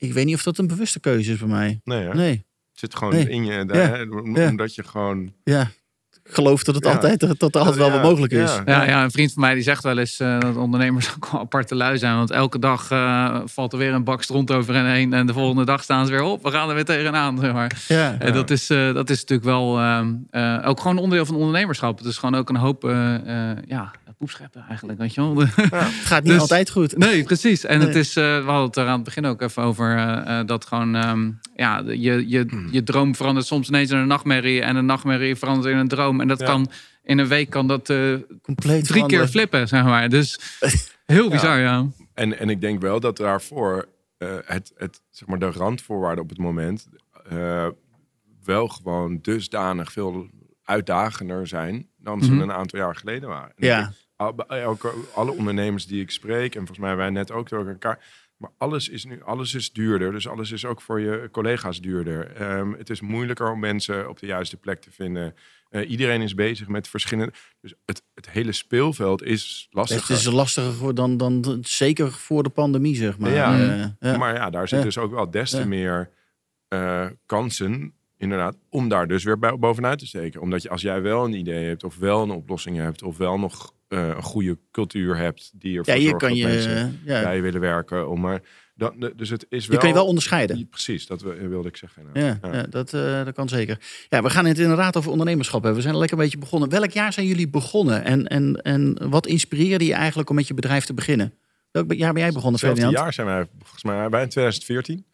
[0.00, 1.80] Ik weet niet of dat een bewuste keuze is bij mij.
[1.84, 2.14] Nee, hè?
[2.14, 2.30] Nee,
[2.70, 3.28] Het zit gewoon Nee.
[3.28, 4.06] in je, daar, Ja.
[4.34, 5.32] hè, omdat je gewoon.
[5.44, 5.70] ja.
[6.24, 6.90] Ik geloof dat het Ja.
[6.92, 8.38] altijd, dat er altijd wel Ja, wat mogelijk is.
[8.54, 8.62] ja.
[8.64, 11.40] Ja, ja, een vriend van mij die zegt wel eens eh, dat ondernemers ook wel
[11.40, 12.16] aparte lui zijn.
[12.16, 15.12] Want elke dag eh, valt er weer een bak stront over hen heen.
[15.12, 16.42] En de volgende dag staan ze weer op.
[16.42, 17.38] We gaan er weer tegenaan.
[17.38, 17.82] Zeg maar.
[17.88, 18.16] Ja.
[18.18, 21.98] En dat is, eh, dat is natuurlijk wel ehm, eh, ook gewoon onderdeel van ondernemerschap.
[21.98, 22.82] Het is gewoon ook een hoop
[23.66, 23.90] ja,
[24.24, 24.98] poepscheppen eigenlijk.
[24.98, 25.36] Weet je wel.
[25.46, 26.96] Het gaat niet Dus- altijd goed.
[26.96, 27.64] Nee, precies.
[27.64, 30.38] En het is, eh, we hadden het er aan het begin ook even over eh,
[30.40, 32.68] eh, dat gewoon, ehm, ja, de- je, je, Hmm.
[32.70, 36.20] je droom verandert soms ineens in een nachtmerrie en een nachtmerrie verandert in een droom.
[36.20, 36.46] En dat Ja.
[36.46, 36.70] kan
[37.02, 40.08] in een week kan dat eh, Compleet drie keer flippen, zeg maar.
[40.08, 40.40] Dus
[41.06, 41.86] heel bizar, ja.
[42.14, 46.30] En, en ik denk wel dat daarvoor eh, het, het, zeg maar, de randvoorwaarden op
[46.30, 46.88] het moment
[47.28, 47.66] eh,
[48.44, 50.26] wel gewoon dusdanig veel
[50.64, 52.40] uitdagender zijn dan ze Mhm.
[52.40, 53.52] een aantal jaar geleden waren.
[53.56, 53.92] En Ja.
[54.28, 57.98] Bij elke, alle ondernemers die ik spreek, en volgens mij wij net ook door elkaar.
[58.36, 60.12] Maar alles is nu alles is duurder.
[60.12, 62.32] Dus alles is ook voor je collega's duurder.
[62.36, 65.34] Ehm, het is moeilijker om mensen op de juiste plek te vinden.
[65.68, 67.32] Eh, iedereen is bezig met verschillende.
[67.60, 70.08] Dus het, het hele speelveld is lastiger.
[70.08, 73.30] Het is lastiger dan, dan zeker voor de pandemie, zeg maar.
[73.30, 73.58] Ja.
[73.58, 74.16] Eh, ja.
[74.16, 74.84] Maar ja, daar zit Ja.
[74.84, 76.10] dus ook wel des te meer
[76.68, 80.40] eh, kansen, inderdaad, om daar dus weer bovenuit te steken.
[80.40, 83.38] Omdat je, als jij wel een idee hebt, of wel een oplossing hebt, of wel
[83.38, 87.22] nog eh, een goede cultuur hebt die ervoor ja, zorgt kan dat je, mensen ja,
[87.22, 88.08] bij je willen werken.
[88.08, 88.40] Om maar,
[88.74, 89.74] dat, dus het is wel...
[89.76, 90.68] je kan je wel onderscheiden.
[90.68, 92.02] Precies, dat wilde ik zeggen.
[92.12, 92.62] Ja, ja.
[92.62, 93.78] dat, eh, dat kan zeker.
[94.08, 95.80] Ja, we gaan het inderdaad over ondernemerschap hebben.
[95.82, 96.68] We zijn lekker een beetje begonnen.
[96.68, 98.04] Welk jaar zijn jullie begonnen?
[98.04, 101.34] En, en, en wat inspireerde je eigenlijk om met je bedrijf te beginnen?
[101.70, 103.04] Welk jaar ben jij begonnen, Hetzelfde Ferdinand?
[103.04, 105.04] jaar zijn wij, volgens mij, bij in 2014.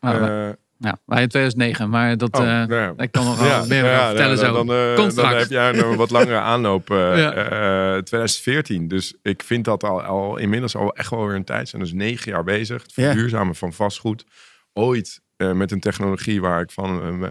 [0.00, 3.38] Maar, wij- Eh, ja, wij in 2009, maar dat, oh, eh, nou ik kan nog
[3.40, 4.52] wel meer over vertellen dan, zo.
[4.64, 4.76] Dan,
[5.08, 6.90] eh, dan heb jij een wat langere aanloop.
[6.90, 7.32] eh, Ja.
[7.34, 8.88] eh, 2014.
[8.88, 11.68] Dus ik vind dat al, al inmiddels al echt wel weer een tijd.
[11.68, 12.82] zijn dus negen jaar bezig.
[12.82, 14.24] Het verduurzamen van vastgoed.
[14.72, 17.26] Ooit met een technologie waar ik van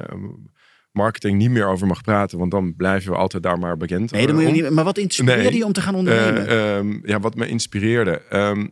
[0.92, 2.38] marketing niet meer over mag praten.
[2.38, 4.98] Want dan blijven we altijd daar maar bekend Nee, dan moet je niet, maar wat
[4.98, 5.58] inspireerde Nee.
[5.58, 6.48] je om te gaan ondernemen?
[6.48, 8.22] Eh, ehm, ja, wat me inspireerde.
[8.30, 8.68] ehm,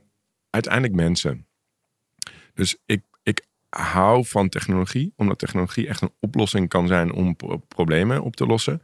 [0.49, 1.47] uiteindelijk mensen.
[2.53, 3.08] Dus ik, ik
[3.69, 8.45] hou van technologie, omdat technologie echt een oplossing kan zijn om pro- problemen op te
[8.45, 8.82] lossen.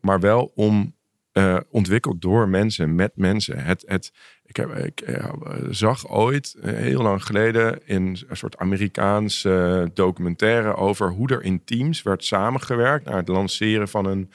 [0.00, 0.94] Maar wel om
[1.32, 3.64] eh, ontwikkeld door mensen, met mensen.
[3.64, 4.12] Het, het,
[4.44, 5.32] ik heb, ik eh,
[5.70, 11.42] zag ooit, eh, heel lang geleden, in een soort Amerikaans eh, documentaire over hoe er
[11.42, 14.30] in teams werd samengewerkt naar het lanceren van een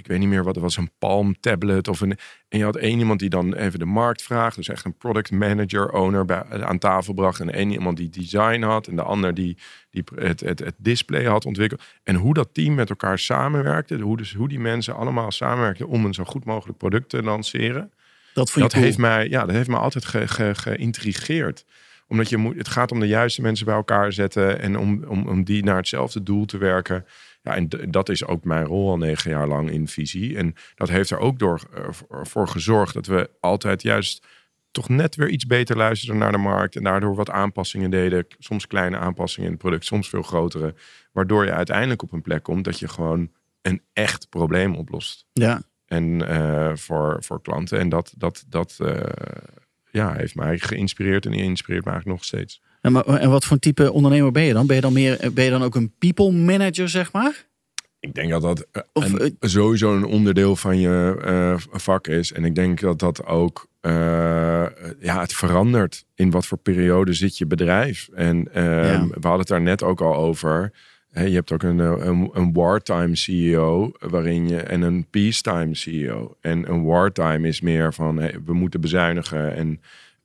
[0.00, 2.18] ik weet niet meer wat het was, een Palm tablet of een.
[2.48, 5.30] En je had één iemand die dan even de markt vraagt, dus echt een product
[5.30, 7.40] manager, owner bij, aan tafel bracht.
[7.40, 9.56] En één iemand die design had en de ander die,
[9.90, 11.82] die het, het, het display had ontwikkeld.
[12.02, 16.04] En hoe dat team met elkaar samenwerkte, hoe, dus, hoe die mensen allemaal samenwerkten om
[16.04, 17.92] een zo goed mogelijk product te lanceren.
[18.34, 18.84] Dat, vond je Dat cool.
[18.84, 21.64] heeft mij, ja, dat heeft me altijd ge, ge, geïntrigeerd.
[22.08, 25.28] Omdat je moet, het gaat om de juiste mensen bij elkaar zetten en om, om,
[25.28, 27.04] om die naar hetzelfde doel te werken.
[27.42, 30.36] Ja, en dat is ook mijn rol al negen jaar lang in visie.
[30.36, 31.88] En dat heeft er ook door, eh,
[32.22, 34.26] voor- gezorgd dat we altijd juist
[34.70, 36.76] toch net weer iets beter luisterden naar de markt.
[36.76, 38.26] En daardoor wat aanpassingen deden.
[38.38, 40.74] Soms kleine aanpassingen in het product, soms veel grotere.
[41.12, 43.30] Waardoor je uiteindelijk op een plek komt dat je gewoon
[43.62, 45.26] een echt probleem oplost.
[45.32, 45.62] Ja.
[45.86, 47.78] En eh, voor, voor klanten.
[47.78, 49.00] En dat, dat, dat eh,
[49.90, 52.62] ja, heeft mij geïnspireerd en inspireert me eigenlijk nog steeds.
[52.80, 54.66] En, wat voor type ondernemer ben je dan?
[54.66, 57.48] Ben je dan, meer, ben je dan ook een people manager, zeg maar?
[58.00, 62.32] Ik denk dat dat eh, Of, een- sowieso een onderdeel van je eh, vak is.
[62.32, 63.92] En ik denk dat dat ook, eh,
[65.00, 66.04] ja, het verandert.
[66.14, 68.08] In wat voor periode zit je bedrijf?
[68.14, 69.06] En eh, Ja.
[69.06, 70.72] we hadden het daar net ook al over.
[71.12, 76.36] Je hebt ook een, eh, een, een wartime CEO waarin je, en een peacetime CEO.
[76.40, 79.80] En een wartime is meer van hey, we moeten bezuinigen en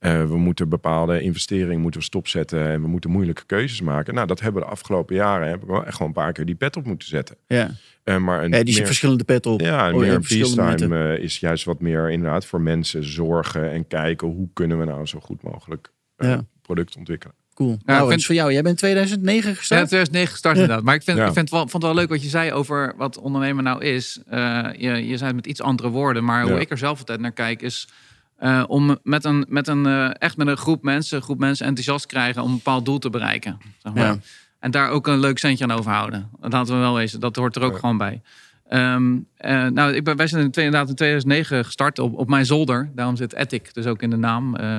[0.06, 4.14] eh, we moeten bepaalde investeringen moeten we stopzetten en we moeten moeilijke keuzes maken.
[4.14, 6.44] Nou, dat hebben we de afgelopen jaren heb ik wel echt gewoon een paar keer
[6.46, 7.36] die pet op moeten zetten.
[7.46, 7.70] Ja.
[8.04, 9.60] Eh, maar een ja die meer, verschillende pet op.
[9.60, 11.16] ja, Oh, meer ja, een verschillende peacetime momenten.
[11.18, 15.06] eh, is juist wat meer inderdaad voor mensen zorgen en kijken hoe kunnen we nou
[15.06, 16.44] zo goed mogelijk eh, Ja.
[16.62, 17.34] product ontwikkelen.
[17.54, 17.72] Cool.
[17.72, 18.52] ik nou, vind- het is voor jou.
[18.52, 19.86] Jij bent in 2009 Ja, gestart?
[19.88, 20.60] 2009 gestart Ja.
[20.62, 20.84] inderdaad.
[20.84, 21.26] Maar ik, vind, Ja.
[21.26, 23.84] ik vind het wel, vond het wel leuk wat je zei over wat ondernemen nou
[23.84, 24.20] is.
[24.26, 26.24] Eh, je, je zei het met iets andere woorden.
[26.24, 26.58] Maar hoe Ja.
[26.58, 27.88] ik er zelf altijd naar kijk is...
[28.36, 31.66] eh, om met een, met een, eh, echt met een groep mensen, een groep mensen
[31.66, 33.58] enthousiast krijgen om een bepaald doel te bereiken.
[33.78, 34.04] Zeg maar.
[34.04, 34.18] Ja.
[34.58, 36.30] En daar ook een leuk centje aan overhouden.
[36.40, 37.20] Dat laten we wel wezen.
[37.20, 37.78] Dat hoort er ook Ja.
[37.78, 38.22] gewoon bij.
[38.68, 42.46] Ehm, eh, nou, ik ben, wij zijn in, inderdaad in 2009 gestart op, op mijn
[42.46, 42.90] zolder.
[42.94, 44.78] Daarom zit Ethic dus ook in de naam, eh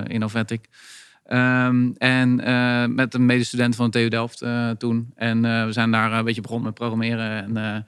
[1.28, 5.12] Ehm, en eh, met een medestudent van de TU Delft eh, toen.
[5.16, 7.56] En eh, we zijn daar een beetje begonnen met programmeren.
[7.56, 7.86] En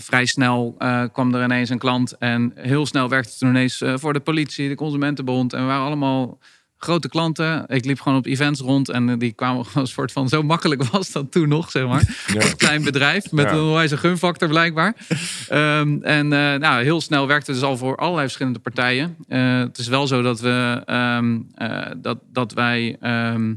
[0.00, 0.76] vrij snel
[1.12, 2.18] kwam er ineens een klant.
[2.18, 5.52] En heel snel werkte het toen ineens voor de politie, de Consumentenbond.
[5.52, 6.38] En we waren allemaal
[6.84, 7.64] grote klanten.
[7.66, 8.88] Ik liep gewoon op events rond.
[8.88, 10.28] En eh, die kwamen gewoon een soort van...
[10.28, 12.02] Zo makkelijk was dat toen nog, zeg maar.
[12.34, 12.40] Ja.
[12.44, 13.52] Een klein bedrijf met Ja.
[13.52, 14.94] een onwijze gunfactor blijkbaar.
[15.48, 19.16] Ehm, en eh, nou, heel snel werkte het dus al voor allerlei verschillende partijen.
[19.28, 23.54] Eh, het is wel zo dat we ehm, eh, dat, dat wij ehm,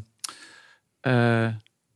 [1.02, 1.52] eh, eh,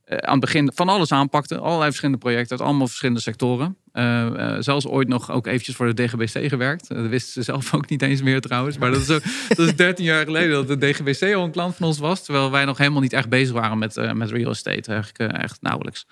[0.05, 1.59] aan het begin van alles aanpakten.
[1.61, 3.77] Allerlei verschillende projecten uit allemaal verschillende sectoren.
[3.91, 6.89] Eh, eh, zelfs ooit nog ook eventjes voor de DGBC gewerkt.
[6.89, 8.77] Eh, dat wisten ze zelf ook niet eens meer trouwens.
[8.77, 11.75] Maar dat is, ook, dat is 13 jaar geleden dat de DGBC al een klant
[11.75, 12.23] van ons was.
[12.23, 14.91] Terwijl wij nog helemaal niet echt bezig waren met, met real estate.
[14.91, 16.05] Eigenlijk echt nauwelijks.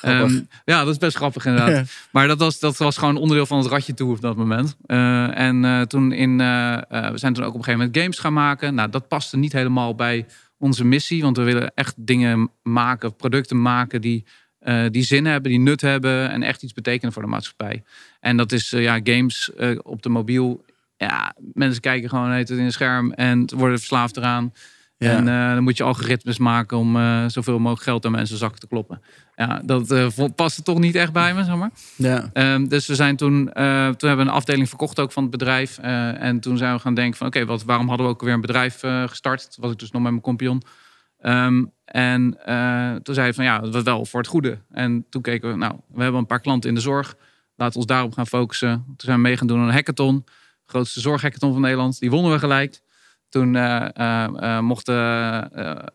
[0.00, 1.88] Ehm, ja, dat is best grappig inderdaad.
[2.10, 4.76] Maar dat was, dat was gewoon onderdeel van het ratje toe op dat moment.
[5.36, 8.74] En toen in, we zijn toen ook op een gegeven moment games gaan maken.
[8.74, 10.26] Nou, dat paste niet helemaal bij
[10.58, 11.22] onze missie.
[11.22, 14.24] Want we willen echt dingen maken, producten maken die,
[14.64, 16.30] eh, die zin hebben, die nut hebben.
[16.30, 17.82] En echt iets betekenen voor de maatschappij.
[18.20, 20.64] En dat is eh, ja, games eh, op de mobiel.
[20.96, 24.52] Ja, mensen kijken gewoon heet het in een scherm en worden verslaafd eraan.
[24.96, 25.10] Ja.
[25.10, 25.24] En
[25.54, 26.98] dan moet je algoritmes maken om
[27.30, 29.02] zoveel mogelijk geld aan mensen zakken te kloppen.
[29.34, 31.70] Ja, dat paste toch niet echt bij me, zeg maar.
[31.96, 32.30] ja.
[32.32, 35.78] Ehm, dus we zijn toen, toen hebben we een afdeling verkocht ook van het bedrijf.
[35.78, 38.40] En toen zijn we gaan denken van oké, wat waarom hadden we ook weer een
[38.40, 39.56] bedrijf gestart?
[39.60, 40.62] Was ik dus nog met mijn compagnon.
[41.24, 44.58] Ehm, en eh, toen zei hij van ja, we wel voor het goede.
[44.70, 47.16] En toen keken we, nou, we hebben een paar klanten in de zorg.
[47.56, 48.84] Laten we ons daarop gaan focussen.
[48.86, 50.24] Toen zijn we mee gaan doen aan een hackathon.
[50.66, 51.98] Grootste zorghackathon van Nederland.
[51.98, 52.80] Die wonnen we gelijk.
[53.28, 54.94] Toen eh, eh, mochten,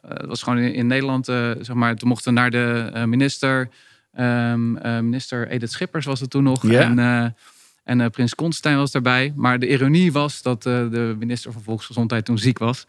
[0.07, 3.69] het was gewoon in, in Nederland, zeg maar, toen mochten we naar de minister,
[4.13, 6.65] ehm, eh, minister Edith Schippers was het toen nog.
[6.65, 7.35] En,
[7.83, 9.33] en prins Constantijn was daarbij.
[9.35, 12.85] Maar de ironie was dat de minister van Volksgezondheid toen ziek was.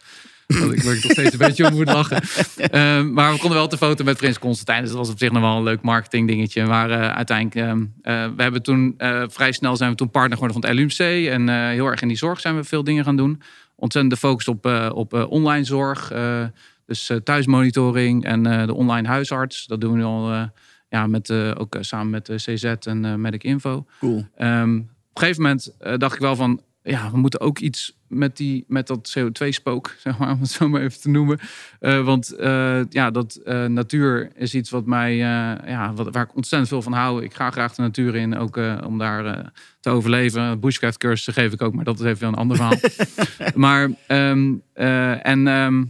[0.59, 2.21] Dat ik ik nog steeds een beetje om moet lachen.
[2.55, 4.81] Ehm, maar we konden wel te foto met Prins Constantijn.
[4.81, 6.65] Dus dat was op zich nog wel een leuk marketing dingetje.
[6.65, 10.37] Maar eh, uiteindelijk, ehm, eh, we hebben toen eh, vrij snel zijn we toen partner
[10.37, 11.27] geworden van het LUMC.
[11.27, 13.41] En heel erg in die zorg zijn we veel dingen gaan doen.
[13.75, 16.11] Ontzettend gefocust op, op online zorg.
[16.85, 19.65] dus thuismonitoring en de online huisarts.
[19.65, 20.49] Dat doen we nu al
[20.89, 23.85] ja, met, ook samen met de CZ en Medic Info.
[23.99, 24.25] Cool.
[24.35, 28.37] Ehm, op een gegeven moment dacht ik wel van, ja, we moeten ook iets met,
[28.37, 31.39] die, met dat CO2-spook, zeg maar, om het zo maar even te noemen.
[31.79, 36.35] Eh, want eh, ja, dat eh, natuur is iets wat mij, ja, wat, waar ik
[36.35, 37.23] ontzettend veel van hou.
[37.23, 40.59] Ik ga graag de natuur in, ook om daar te overleven.
[40.59, 42.77] Bushcraft cursussen geef ik ook, maar dat is even weer een ander verhaal.
[43.55, 45.83] maar, ehm, eh, en ehm,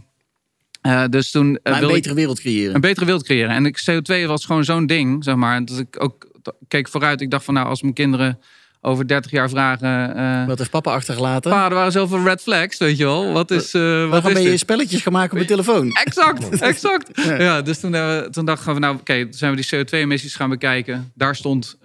[0.80, 2.74] eh, dus toen Maar een betere wereld creëren.
[2.74, 3.50] een betere wereld creëren.
[3.50, 5.64] En ik, CO2 was gewoon zo'n ding, zeg maar.
[5.64, 6.30] Dat ik ook
[6.68, 7.20] keek vooruit.
[7.20, 8.38] Ik dacht van, nou, als mijn kinderen
[8.84, 10.16] over 30 jaar vragen.
[10.16, 11.50] eh Wat heeft papa achtergelaten?
[11.50, 13.32] pa, er waren zoveel red flags, weet je wel.
[13.32, 14.58] Wat is, eh wat Waarom is ben je dit?
[14.58, 15.90] spelletjes gaan maken op je telefoon?
[15.90, 17.10] Exact, exact.
[17.24, 17.40] Ja.
[17.42, 20.48] Ja, dus toen, eh, toen dachten we, nou oké, toen zijn we die CO2-emissies gaan
[20.50, 21.12] bekijken.
[21.14, 21.76] Daar stond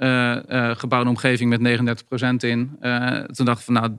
[0.78, 2.78] gebouwde omgeving met 39% in.
[3.32, 3.92] Toen dachten we, nou,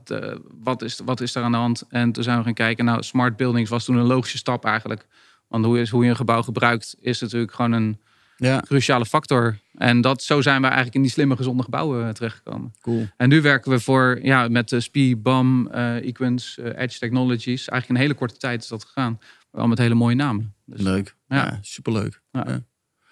[0.63, 1.83] wat, is, wat is daar aan de hand?
[1.89, 5.05] En toen zijn we gaan kijken, nou, smart buildings was toen een logische stap eigenlijk.
[5.47, 7.99] Want hoe, is, hoe je een gebouw gebruikt, is natuurlijk gewoon een
[8.41, 9.57] Ja, cruciale factor.
[9.73, 12.73] En dat, zo zijn we eigenlijk in die slimme, gezonde gebouwen eh, terechtgekomen.
[12.81, 13.07] cool.
[13.17, 17.45] En nu werken we voor, ja, met de SPI, BAM, eh Equins, eh, Edge Technologies.
[17.67, 19.19] Eigenlijk in een hele korte tijd is dat gegaan.
[19.51, 20.53] Wel met hele mooie namen.
[20.65, 21.15] Dus, Leuk.
[21.27, 21.59] Ja, Ja.
[21.61, 22.21] superleuk.
[22.31, 22.61] Ja.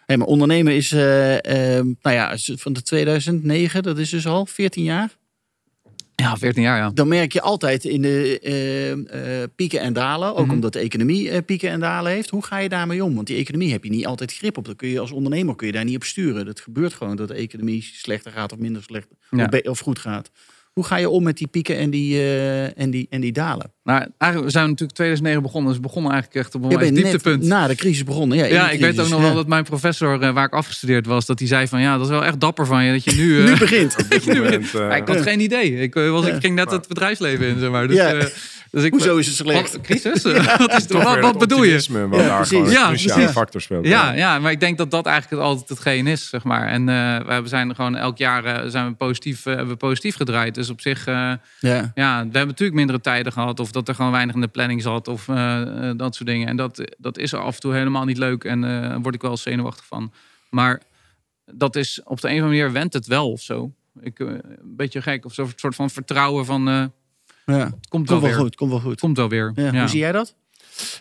[0.05, 4.45] Hey, maar ondernemen is, eh, ehm, nou ja, van de 2009, dat is dus al
[4.45, 5.17] 14 jaar.
[6.21, 6.89] Ja, 14 jaar, ja.
[6.93, 10.53] Dan merk je altijd in de ehm, eh, pieken en dalen, ook Mhm.
[10.55, 12.29] omdat de economie eh, pieken en dalen heeft.
[12.29, 13.15] Hoe ga je daarmee om?
[13.15, 14.65] Want die economie heb je niet altijd grip op.
[14.65, 16.45] Dat kun je als ondernemer kun je daar niet op sturen.
[16.45, 19.45] Dat gebeurt gewoon dat de economie slechter gaat of minder slecht Ja.
[19.51, 20.31] of, of goed gaat.
[20.77, 23.71] Hoe ga je om met die pieken en die, eh, en die, en die dalen?
[23.83, 25.67] Nou, eigenlijk, we zijn natuurlijk 2009 begonnen.
[25.71, 27.43] Dus we begonnen eigenlijk echt op een net dieptepunt.
[27.43, 28.37] na de crisis begonnen.
[28.37, 29.25] Ja, in ja, ik weet ook nog ja.
[29.25, 32.05] wel dat mijn professor, eh, waar ik afgestudeerd was, dat hij zei van ja, dat
[32.05, 33.37] is wel echt dapper van je dat je nu.
[33.39, 33.95] eh, Nu begint.
[34.73, 35.75] Eh, Maar ik had geen idee.
[35.81, 37.87] Ik, was, ik ging net het bedrijfsleven in, zeg maar.
[37.87, 38.13] Dus, Ja.
[38.13, 38.25] eh,
[38.77, 39.71] dus ik, Hoezo is het slecht?
[39.71, 40.23] Wat, crisis?
[40.57, 41.73] wat, is, toch wat, bedoel je?
[41.73, 42.71] Wat Ja, daar precies.
[42.71, 43.31] Ja, precies.
[43.31, 43.85] factor speelt.
[43.87, 46.67] Ja, ja, maar ik denk dat dat eigenlijk altijd hetgeen is, zeg maar.
[46.67, 50.15] En eh, we zijn gewoon elk jaar eh, zijn we positief, eh, hebben we positief
[50.15, 50.55] gedraaid.
[50.55, 51.91] Dus op zich, eh, Ja.
[51.95, 53.59] ja, we hebben natuurlijk mindere tijden gehad.
[53.59, 55.07] Of dat er gewoon weinig in de planning zat.
[55.07, 55.25] Of
[55.95, 56.47] dat soort dingen.
[56.47, 58.43] En dat, dat is af en toe helemaal niet leuk.
[58.43, 60.13] En eh, daar word ik wel zenuwachtig van.
[60.49, 60.81] Maar
[61.45, 63.71] dat is op de een of andere manier went het wel of zo.
[63.99, 65.25] Ik, een beetje gek.
[65.25, 66.91] Of zo'n soort van vertrouwen van...
[67.55, 67.57] ja.
[67.57, 68.39] het komt Komt wel wel weer.
[68.39, 68.91] goed, komt wel goed.
[68.91, 69.51] Het komt wel weer.
[69.55, 69.71] Ja.
[69.71, 69.79] Ja.
[69.79, 70.35] Hoe zie jij dat?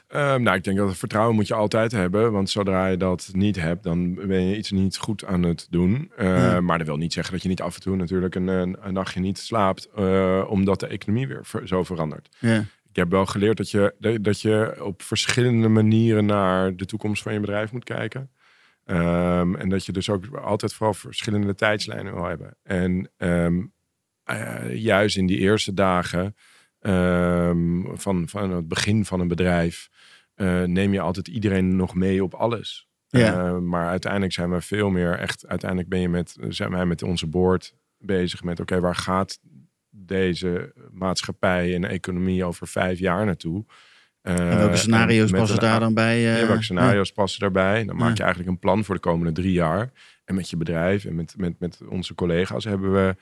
[0.08, 2.32] Ehm, nou, ik denk dat het vertrouwen moet je altijd hebben.
[2.32, 6.12] Want zodra je dat niet hebt, dan ben je iets niet goed aan het doen.
[6.16, 6.60] Eh, Ja.
[6.60, 8.92] Maar dat wil niet zeggen dat je niet af en toe natuurlijk een, een, een
[8.92, 9.88] nachtje niet slaapt.
[9.96, 12.36] eh, omdat de economie weer ver- zo verandert.
[12.38, 12.64] Ja.
[12.90, 17.32] Ik heb wel geleerd dat je, dat- je op verschillende manieren naar de toekomst van
[17.32, 18.30] je bedrijf moet kijken.
[18.84, 22.56] Ehm, en dat je dus ook altijd vooral verschillende tijdslijnen wil hebben.
[22.62, 23.62] En ehm,
[24.26, 26.36] eh, juist in die eerste dagen
[26.80, 29.88] ehm, van, van het begin van een bedrijf
[30.34, 32.88] eh, neem je altijd iedereen nog mee op alles.
[33.08, 33.46] Ja.
[33.46, 35.46] Eh, maar uiteindelijk zijn we veel meer echt.
[35.46, 39.38] Uiteindelijk ben je met, zijn wij met onze board bezig met: oké, waar gaat
[39.90, 43.64] deze maatschappij en economie over vijf jaar naartoe?
[44.22, 46.20] En welke scenario's passen een daar dan bij?
[46.20, 47.84] ja, welke scenario's passen daarbij?
[47.84, 49.90] Dan maak je eigenlijk een plan voor de komende drie jaar.
[50.24, 53.16] En met je bedrijf en met, met, met onze collega's hebben we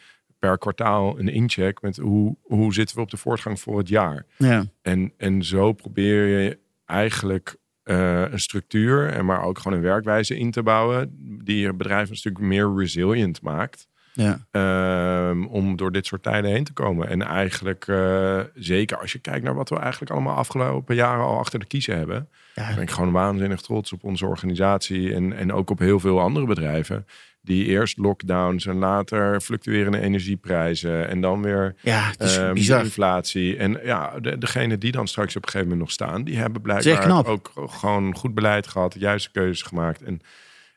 [0.44, 4.26] per kwartaal een incheck met hoe, hoe zitten we op de voortgang voor het jaar.
[4.36, 4.64] Ja.
[4.82, 10.38] En, en zo probeer je eigenlijk eh, een structuur en maar ook gewoon een werkwijze
[10.38, 13.88] in te bouwen die je bedrijf een stuk meer resilient maakt.
[14.12, 14.46] Ja.
[14.50, 17.08] Ehm, om door dit soort tijden heen te komen.
[17.08, 21.38] En eigenlijk, eh, zeker als je kijkt naar wat we eigenlijk allemaal afgelopen jaren al
[21.38, 22.28] achter de kiezen hebben.
[22.54, 22.74] Ja.
[22.74, 25.14] ben ik gewoon waanzinnig trots op onze organisatie.
[25.14, 27.06] En, en ook op heel veel andere bedrijven.
[27.44, 31.08] Die eerst lockdowns en later fluctuerende energieprijzen.
[31.08, 32.12] En dan weer ja,
[32.52, 32.84] bizar.
[32.84, 33.56] inflatie.
[33.56, 36.24] En ja, de, degene die dan straks op een gegeven moment nog staan.
[36.24, 38.92] Die hebben blijkbaar ook gewoon goed beleid gehad.
[38.92, 40.02] De juiste keuzes gemaakt.
[40.02, 40.20] En,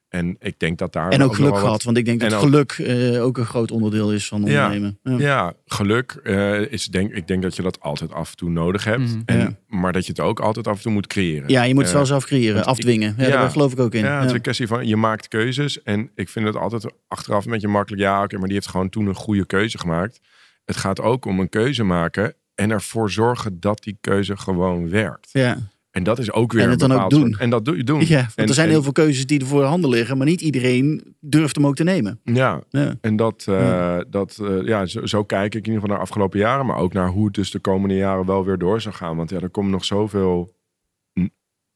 [0.10, 2.40] en ik denk dat daar En ook geluk gehad, wat- want ik denk dat ook-
[2.40, 5.00] geluk eh, ook een groot onderdeel is van ondernemen.
[5.04, 5.18] Ja.
[5.18, 8.84] Ja, geluk eh, is denk ik denk dat je dat altijd af en toe nodig
[8.84, 9.00] hebt.
[9.00, 9.22] Mhm.
[9.26, 9.56] en, Ja.
[9.68, 11.50] Maar dat je het ook altijd af en toe moet creëren.
[11.50, 13.16] Ja, je moet het Eh, wel zelf creëren, ik- afdwingen.
[13.18, 13.30] Ja, ja.
[13.30, 14.04] Daar geloof ik ook in.
[14.04, 15.84] Ja, het is een kwestie van je maakt keuzes.
[15.84, 18.02] En ik vind het altijd achteraf een beetje makkelijk.
[18.02, 20.20] Ja, oké, maar die heeft gewoon toen een goede keuze gemaakt.
[20.66, 25.30] Het gaat ook om een keuze maken en ervoor zorgen dat die keuze gewoon werkt.
[25.32, 25.58] Ja.
[25.98, 27.28] En dat is ook weer En het dan ook doen.
[27.30, 28.08] soort- En dat doe je doen.
[28.08, 30.18] ja, want En- er zijn en- heel veel keuzes die er voor de handen liggen,
[30.18, 32.20] maar niet iedereen durft hem ook te nemen.
[32.24, 32.96] Ja, Ja.
[33.02, 34.04] en dat, eh, Ja.
[34.10, 36.78] dat eh, ja, zo, zo kijk ik in ieder geval naar de afgelopen jaren, maar
[36.78, 39.16] ook naar hoe het dus de komende jaren wel weer door zou gaan.
[39.18, 40.56] Want ja, er komt nog zoveel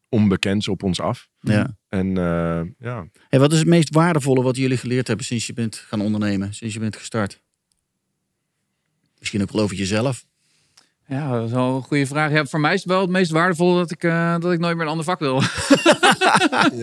[0.09, 1.29] onbekends op ons af.
[1.39, 1.77] Ja.
[1.89, 5.53] En eh, ja, Hey, wat is het meest waardevolle wat jullie geleerd hebben sinds je
[5.53, 7.41] bent gaan ondernemen, sinds je bent gestart?
[9.19, 10.25] Misschien ook wel over jezelf.
[11.11, 12.31] Ja, dat is wel een goede vraag.
[12.31, 14.75] Ja, voor mij is het wel het meest waardevol dat ik, eh, dat ik nooit
[14.75, 15.41] meer een ander vak wil.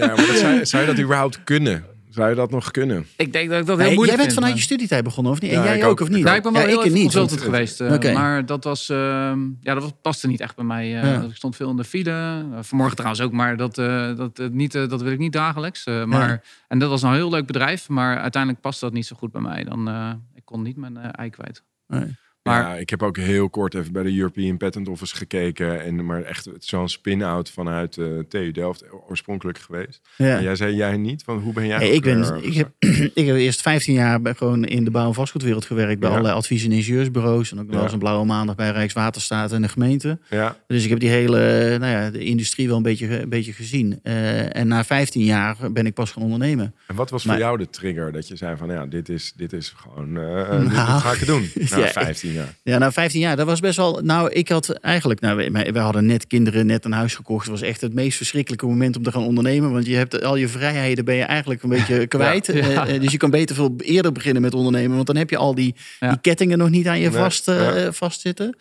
[0.01, 1.85] ja maar dat zou, zou je dat überhaupt kunnen?
[2.11, 3.07] Zou je dat nog kunnen?
[3.17, 5.05] ik denk dat ik dat heel Hey, moeilijk jij bent vind, vanuit maar- je studietijd
[5.05, 5.51] begonnen, of niet?
[5.51, 6.01] En Ja, jij ik ook, ook.
[6.01, 6.25] of niet?
[6.25, 7.03] Ja, ik ben wel heel ik niet.
[7.03, 7.81] consultant want- geweest.
[7.81, 8.14] eh.
[8.14, 10.85] Maar dat was, ehm, ja, dat was- paste niet echt bij mij.
[10.85, 11.03] eh.
[11.12, 11.21] Ja.
[11.23, 12.45] Ik stond veel in de file.
[12.61, 15.85] Vanmorgen trouwens ook, maar dat, eh, dat, niet, dat wil ik niet dagelijks.
[15.85, 16.41] Eh, maar, Ja.
[16.69, 17.88] En dat was een heel leuk bedrijf.
[17.88, 19.64] Maar uiteindelijk paste dat niet zo goed bij mij.
[19.64, 21.62] Dan, eh, ik kon niet mijn eh, ei kwijt.
[21.87, 22.17] Nee.
[22.48, 25.84] Maar ja, ik heb ook heel kort even bij de European Patent Office gekeken.
[25.84, 30.00] En, maar echt zo'n spin-out vanuit eh TU Delft oorspronkelijk geweest.
[30.16, 30.37] Ja.
[30.37, 31.22] En jij zei jij niet?
[31.24, 31.76] Van hoe ben jij?
[31.87, 32.68] Ook, ik, ben, eh, ik, heb,
[33.14, 36.00] ik heb eerst 15 jaar bij- gewoon in de bouw- en vastgoedwereld gewerkt.
[36.00, 36.14] Bij Ja.
[36.14, 37.52] allerlei advies- en ingenieursbureaus.
[37.52, 40.18] En ook wel eens een blauwe maandag bij Rijkswaterstaat en de gemeente.
[40.30, 41.38] Ja, Dus ik heb die hele
[41.78, 43.98] nou ja, de industrie wel een beetje, een beetje gezien.
[44.02, 46.74] Eh, en na 15 jaar ben ik pas gaan ondernemen.
[46.87, 49.32] en wat was Maar- voor jou de trigger dat je zei van ja, dit is,
[49.37, 51.50] dit is gewoon, eh dit, Nou, dit ga ik doen.
[51.70, 52.38] Na ja, 15 jaar.
[52.62, 54.01] Ja, na 15 jaar, dat was best wel.
[54.05, 55.20] Nou, ik had eigenlijk.
[55.20, 57.42] Nou, we, we hadden net kinderen, net een huis gekocht.
[57.46, 59.72] Het was echt het meest verschrikkelijke moment om te gaan ondernemen.
[59.72, 62.46] Want je hebt al je vrijheden ben je eigenlijk een beetje kwijt.
[62.46, 62.53] Ja.
[62.55, 62.87] Eh, Ja.
[62.87, 64.94] eh, dus je kan beter veel eerder beginnen met ondernemen.
[64.94, 67.92] Want dan heb je al die, die kettingen nog niet aan je vast, ja.
[67.92, 68.57] vastzitten.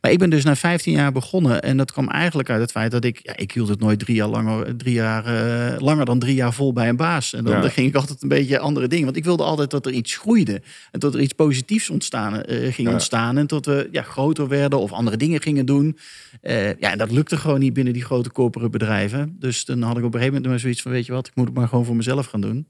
[0.00, 1.62] Maar ik ben dus na 15 jaar begonnen.
[1.62, 3.20] En dat kwam eigenlijk uit het feit dat ik.
[3.22, 6.52] Ja, ik hield het nooit drie jaar langer, drie jaar, eh, langer dan drie jaar
[6.52, 7.32] vol bij een baas.
[7.32, 7.60] En dan, Ja.
[7.60, 9.04] dan ging ik altijd een beetje andere dingen.
[9.04, 10.62] Want ik wilde altijd dat er iets groeide.
[10.90, 12.92] En dat er iets positiefs ontstaan, eh, ging Ja.
[12.92, 13.38] ontstaan.
[13.38, 15.98] En dat we ja, groter werden of andere dingen gingen doen.
[16.40, 19.36] Eh, ja, en dat lukte gewoon niet binnen die grote corporate bedrijven.
[19.38, 21.34] Dus dan had ik op een gegeven moment maar zoiets van: weet je wat, ik
[21.34, 22.66] moet het maar gewoon voor mezelf gaan doen.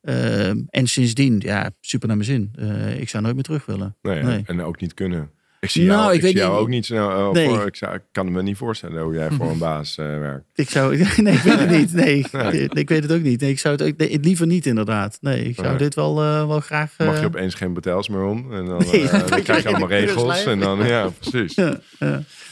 [0.00, 2.52] Eh, en sindsdien, ja, super naar mijn zin.
[2.98, 3.96] Ik zou nooit meer terug willen.
[4.02, 4.42] Nee, Nee.
[4.46, 5.30] En ook niet kunnen.
[5.62, 7.48] Ik zie Nou, jou, ik ik weet zie jou niet- ook niet snel eh, Nee.
[7.48, 7.66] voor.
[7.66, 10.44] Ik, zou, ik kan me niet voorstellen hoe jij voor een baas eh, werkt.
[10.54, 11.92] Ik zou, nee, ik weet het niet.
[11.92, 12.68] Nee, Nee.
[12.68, 13.40] ik weet het ook niet.
[13.40, 15.18] Nee, ik zou het ook, nee, liever niet inderdaad.
[15.20, 15.76] Nee, ik zou Nee.
[15.76, 16.94] dit wel, eh, wel graag.
[16.98, 18.52] Mag je opeens geen betels meer om.
[18.52, 20.44] En dan, Nee, eh, dan dan krijg je allemaal regels.
[20.44, 21.54] En dan, ja, precies.
[21.64, 22.08] ja, ja.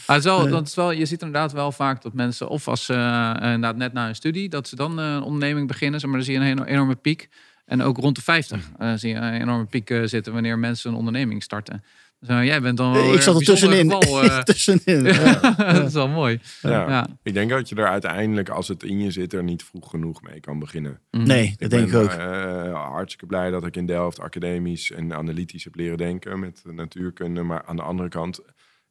[0.07, 0.51] Maar het is wel, Nee.
[0.51, 3.75] dat is wel, je ziet inderdaad wel vaak dat mensen, of als ze eh, inderdaad
[3.75, 6.45] net na een studie, dat ze dan een onderneming beginnen, zeg maar, dan zie je
[6.45, 7.29] een eno- enorme piek.
[7.65, 10.97] En ook rond de 50 eh, zie je een enorme piek zitten wanneer mensen een
[10.97, 11.83] onderneming starten.
[12.21, 13.91] Eh, jij bent dan wel ik zat er tussenin.
[13.91, 14.39] geval, eh.
[14.39, 15.03] tussenin.
[15.13, 15.39] Ja.
[15.73, 16.39] dat is wel mooi.
[16.61, 16.69] Ja.
[16.89, 17.07] Ja.
[17.23, 20.21] Ik denk dat je er uiteindelijk, als het in je zit, er niet vroeg genoeg
[20.21, 20.99] mee kan beginnen.
[21.11, 21.27] Mhm.
[21.27, 22.09] Nee, dat denk ik ook.
[22.09, 27.41] eh, hartstikke blij dat ik in Delft academisch en analytisch heb leren denken met natuurkunde.
[27.41, 28.39] Maar aan de andere kant,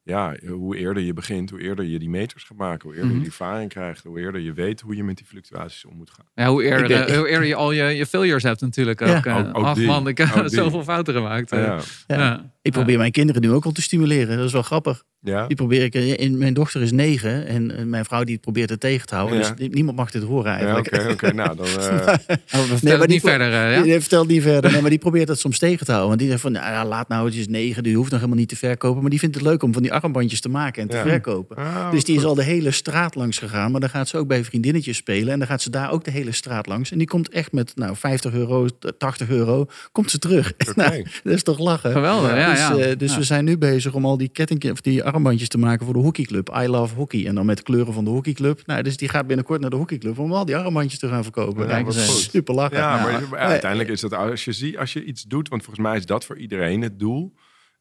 [0.03, 3.13] ja, hoe eerder je begint, hoe eerder je die meters gaat maken, hoe eerder Mhm.
[3.17, 6.09] je die ervaring krijgt, hoe eerder je weet hoe je met die fluctuaties om moet
[6.09, 6.25] gaan.
[6.33, 9.17] Ja, hoe, eerder, eh, hoe eerder je al je, je failures hebt natuurlijk Ja.
[9.17, 9.25] ook.
[9.27, 9.85] Ook- ook Ach die.
[9.85, 11.51] man, ik heb zoveel fouten gemaakt.
[11.51, 11.63] eh.
[11.63, 12.17] Ja, Ja.
[12.17, 12.51] Ja.
[12.61, 14.37] Ik probeer mijn kinderen nu ook al te stimuleren.
[14.37, 15.03] Dat is wel grappig.
[15.21, 15.47] Ja.
[15.47, 15.95] Die probeer ik.
[15.95, 19.15] eh, In, mijn dochter is negen en eh, mijn vrouw die probeert het tegen te
[19.15, 19.37] houden.
[19.39, 19.51] Ja.
[19.51, 20.87] Dus niemand mag dit horen Ja, eigenlijk.
[20.95, 21.65] Oké, oké, nou dan.
[21.67, 23.53] eh, Oh, vertellen maar het die verder.
[23.53, 23.81] eh, ja?
[23.81, 24.71] Die vertelt niet verder.
[24.71, 26.07] Nee, maar die probeert dat soms tegen te houden.
[26.09, 27.83] Want die zegt van, nou ja, laat nou, het is negen.
[27.83, 29.01] Die hoeft nog helemaal niet te verkopen.
[29.01, 31.03] Maar die vindt het leuk om van die armbandjes te maken en te Ja.
[31.03, 31.55] verkopen.
[31.57, 33.71] ah, Dus die is al de hele straat langs gegaan.
[33.71, 35.33] Maar dan gaat ze ook bij vriendinnetjes spelen.
[35.33, 36.91] En dan gaat ze daar ook de hele straat langs.
[36.91, 40.53] En die komt echt met nou, 50 euro, 80 euro, komt ze terug.
[40.75, 41.91] Nou, dat is toch lachen.
[41.91, 42.49] Geweldig, ja.
[42.49, 42.75] dus ja.
[42.77, 43.17] eh, dus Ja.
[43.17, 45.99] we zijn nu bezig om al die ketting, of die armbandjes te maken voor de
[45.99, 46.49] hockeyclub.
[46.61, 47.25] I love hockey.
[47.27, 48.61] En dan met kleuren van de hockeyclub.
[48.65, 51.67] Nou, dus die gaat binnenkort naar de hockeyclub om al die armbandjes te gaan verkopen.
[51.67, 52.77] Ja, dat is super lachen.
[52.77, 55.85] Ja, maar, maar uiteindelijk is dat als je, zie, als je iets doet, want volgens
[55.87, 57.33] mij is dat voor iedereen het doel.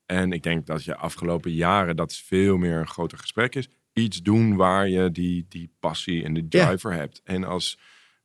[0.06, 3.68] En ik denk dat je afgelopen jaren dat veel meer een groter gesprek is.
[3.92, 6.66] Iets doen waar je die, die passie en de Ja.
[6.66, 7.20] driver hebt.
[7.24, 7.78] En als,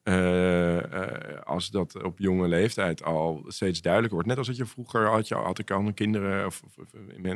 [0.05, 4.27] eh, eh, als dat op jonge leeftijd al steeds duidelijker wordt.
[4.29, 6.85] Net als dat je vroeger had, je, had ik al kinderen of, of,
[7.23, 7.35] eh,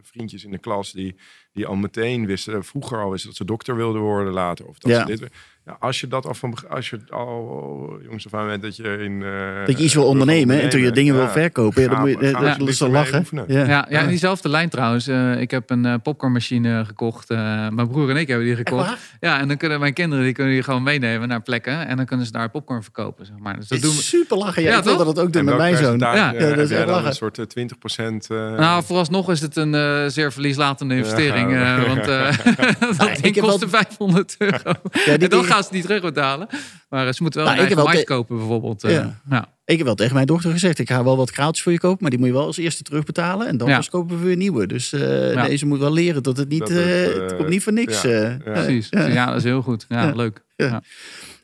[0.00, 1.14] vriendjes in de klas die,
[1.52, 4.66] die al meteen wisten, vroeger al wisten dat ze dokter wilden worden later.
[4.66, 5.00] Of dat Ja.
[5.00, 5.30] ze dit
[5.66, 8.98] ja, als je dat al van als je al jongens af aan bent dat je
[8.98, 11.82] in eh, Dat je iets wil gaan ondernemen en toen je dingen wil verkopen.
[11.82, 13.26] Ja, dan moet je, ga dat, dat is wel mee lachen.
[13.46, 13.64] Ja.
[13.66, 15.06] Ja, ja, in diezelfde lijn trouwens.
[15.06, 17.30] Eh, ik heb een eh, popcornmachine gekocht.
[17.30, 18.96] Eh, mijn broer en ik hebben die gekocht.
[19.20, 21.86] Ja, en dan kunnen mijn kinderen die kunnen die gewoon meenemen naar plekken.
[21.86, 23.56] En dan kunnen ze daar popcorn verkopen, zeg maar.
[23.56, 24.02] Dus dat doen we.
[24.02, 24.62] super lachen.
[24.62, 25.98] Ja, Ja, ik dat ook doen En met mijn zoon.
[25.98, 27.08] Ja, eh, ja, dat is jij echt dan lachen.
[27.08, 28.28] een soort eh, 20 procent.
[28.28, 31.50] Nou, vooralsnog is het een eh, zeer verlieslatende investering.
[31.50, 31.76] Ja.
[31.76, 34.72] eh, want eh dat ding kostte 500 euro.
[35.52, 36.48] Gaan ze niet terugbetalen.
[36.88, 38.84] Maar ze moeten wel Nou, een ik heb eigen te- kopen bijvoorbeeld.
[38.84, 38.92] eh.
[38.92, 39.20] Ja.
[39.30, 39.48] ja.
[39.64, 41.98] Ik heb wel tegen mijn dochter gezegd, ik ga wel wat kraaltjes voor je kopen,
[42.00, 43.46] maar die moet je wel als eerste terugbetalen.
[43.46, 43.76] En dan Ja.
[43.76, 44.66] pas kopen we weer nieuwe.
[44.66, 45.46] Dus eh Ja.
[45.46, 46.78] deze moet wel leren dat het niet, Dat het,
[47.14, 48.02] eh, het komt niet voor niks.
[48.02, 48.22] ja, eh.
[48.44, 48.52] ja.
[48.52, 48.86] Precies.
[48.90, 49.26] Ja.
[49.26, 49.84] dat is heel goed.
[49.88, 50.12] Ja, Ja.
[50.14, 50.42] leuk.
[50.56, 50.66] Ja.
[50.66, 50.82] Ja.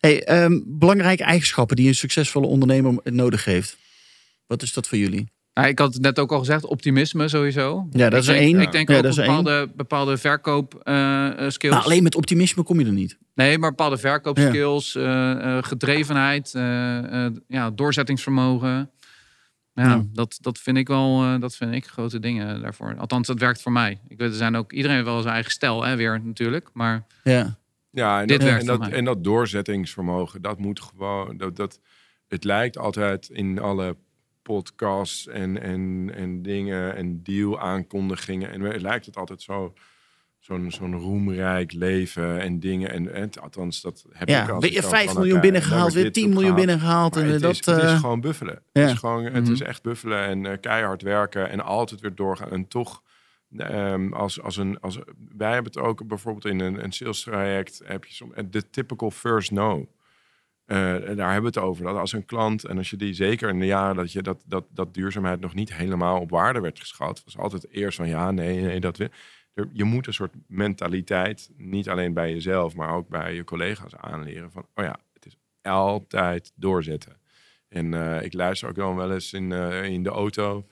[0.00, 3.76] Hey, ehm, belangrijke eigenschappen die een succesvolle ondernemer nodig heeft.
[4.46, 5.28] Wat is dat voor jullie?
[5.58, 7.88] Ja, ik had het net ook al gezegd, optimisme sowieso.
[7.90, 8.62] Ja, dat is ik er denk, één.
[8.62, 11.74] Ik denk Ja, ook dat er bepaalde, bepaalde verkoop eh, eh, skills.
[11.74, 13.18] Nou, alleen met optimisme kom je er niet.
[13.34, 18.90] Nee, maar bepaalde verkoopskills, eh, eh, gedrevenheid, eh, eh, ja, doorzettingsvermogen.
[19.72, 20.04] Ja, Ja.
[20.12, 22.94] Dat, dat vind ik wel, eh, dat vind ik grote dingen daarvoor.
[22.98, 24.00] Althans, dat werkt voor mij.
[24.08, 26.68] Ik weet, er zijn ook, iedereen heeft wel zijn eigen stijl, hè, weer natuurlijk.
[26.72, 27.56] Maar Ja.
[27.90, 28.98] Ja, en Dit dat, werkt en, voor dat, mij.
[28.98, 31.36] en dat doorzettingsvermogen, dat moet gewoon.
[31.36, 31.80] Dat, dat,
[32.28, 33.96] het lijkt altijd in alle
[34.54, 38.50] podcasts en, en, en dingen en deal aankondigingen.
[38.50, 39.74] En het lijkt het altijd zo,
[40.38, 42.90] zo'n zo'n roemrijk leven en dingen.
[42.90, 45.92] En, en althans, dat heb ik Ja, als ik dan 5 van, miljoen oké, binnengehaald,
[45.92, 47.16] weer ik 10 dit miljoen binnengehaald.
[47.16, 48.62] En het, dat, is, het eh, is gewoon buffelen.
[48.72, 48.80] ja.
[48.80, 49.52] Het, is gewoon, het Mhm.
[49.52, 52.50] is echt buffelen en eh, keihard werken en altijd weer doorgaan.
[52.50, 53.02] En toch,
[53.56, 54.98] ehm, als, als een, als,
[55.36, 59.10] wij hebben het ook bijvoorbeeld in een, een sales traject, heb je soms de typical
[59.10, 59.88] first no.
[60.68, 60.76] Eh,
[61.16, 61.84] daar hebben we het over.
[61.84, 64.42] Dat als een klant, en als je die zeker in de jaren dat, je dat,
[64.46, 68.30] dat, dat duurzaamheid nog niet helemaal op waarde werd geschat, was altijd eerst van ja,
[68.30, 68.98] nee, nee, dat
[69.72, 74.50] Je moet een soort mentaliteit, niet alleen bij jezelf, maar ook bij je collega's aanleren
[74.50, 77.20] van, oh ja, het is altijd doorzetten.
[77.68, 80.66] En eh, ik luister ook dan wel eens in, eh, in de auto.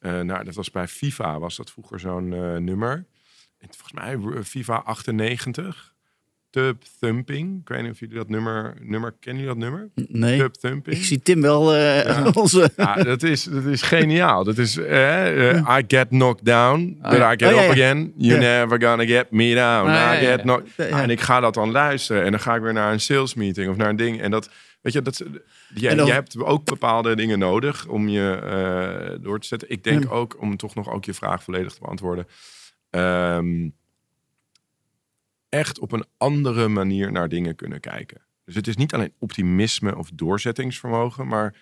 [0.00, 2.28] nou, dat was bij FIFA, was dat vroeger zo'n
[2.64, 3.06] nummer.
[3.58, 5.96] En volgens mij FIFA 98.
[6.50, 7.60] Tub Thumping.
[7.60, 8.74] Ik weet niet of jullie dat nummer...
[8.80, 9.90] nummer kennen jullie dat nummer?
[10.08, 10.96] nee, Tub Thumping.
[10.96, 12.30] ik zie Tim wel eh, Ja.
[12.42, 12.70] onze...
[12.76, 14.44] Ja, dat is, dat is geniaal.
[14.44, 17.32] Dat is, eh, eh, I get knocked down, but ja.
[17.32, 17.84] I get Oh, ja, up ja.
[17.84, 18.12] again.
[18.16, 18.60] You Ja.
[18.60, 19.88] never gonna get me down.
[19.88, 20.42] Ah, ja, I ja, get ja.
[20.42, 20.92] knocked-.
[20.92, 22.24] Ah, En ik ga dat dan luisteren.
[22.24, 24.20] En dan ga ik weer naar een sales meeting of naar een ding.
[24.20, 24.50] En dat,
[24.82, 25.16] weet je, dat,
[25.74, 29.70] je, dan- je hebt ook bepaalde dingen nodig om je eh, door te zetten.
[29.70, 30.10] Ik denk Ja.
[30.10, 32.26] ook, om toch nog ook je vraag volledig te beantwoorden.
[32.90, 33.68] ehm,
[35.48, 38.20] echt op een andere manier naar dingen kunnen kijken.
[38.44, 41.54] Dus het is niet alleen optimisme of doorzettingsvermogen, maar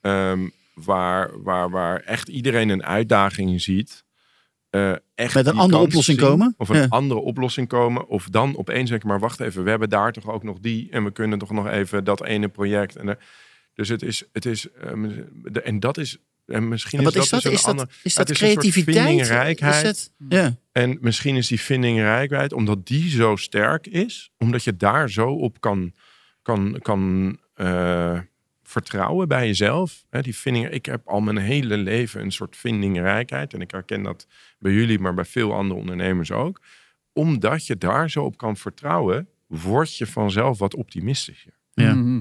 [0.00, 4.04] ehm, waar, waar, waar echt iedereen een uitdaging ziet.
[4.70, 6.54] eh, echt Met een andere oplossing zien, komen.
[6.56, 6.86] Of een Ja.
[6.88, 8.06] andere oplossing komen.
[8.08, 10.90] Of dan opeens denken, maar wacht even, we hebben daar toch ook nog die.
[10.90, 12.96] En we kunnen toch nog even dat ene project.
[12.96, 13.18] En
[13.74, 15.10] dus het is, het is ehm,
[15.42, 17.52] de- en dat is, en misschien En wat is is dat, dat?
[17.52, 19.06] dus Is een dat, ander- is het dat is een soort creativiteit?
[19.06, 19.84] vindingrijkheid.
[19.96, 20.56] Is dat, ja.
[20.72, 25.60] En misschien is die vindingrijkheid, omdat die zo sterk is, omdat je daar zo op
[25.60, 25.92] kan,
[26.42, 28.18] kan, kan eh,
[28.62, 30.04] vertrouwen bij jezelf.
[30.10, 33.54] Hè, die vinding, ik heb al mijn hele leven een soort vindingrijkheid.
[33.54, 34.26] En ik herken dat
[34.58, 36.60] bij jullie, maar bij veel andere ondernemers ook.
[37.12, 41.52] Omdat je daar zo op kan vertrouwen, word je vanzelf wat optimistischer.
[41.72, 41.94] Ja.
[41.94, 42.20] Mhm.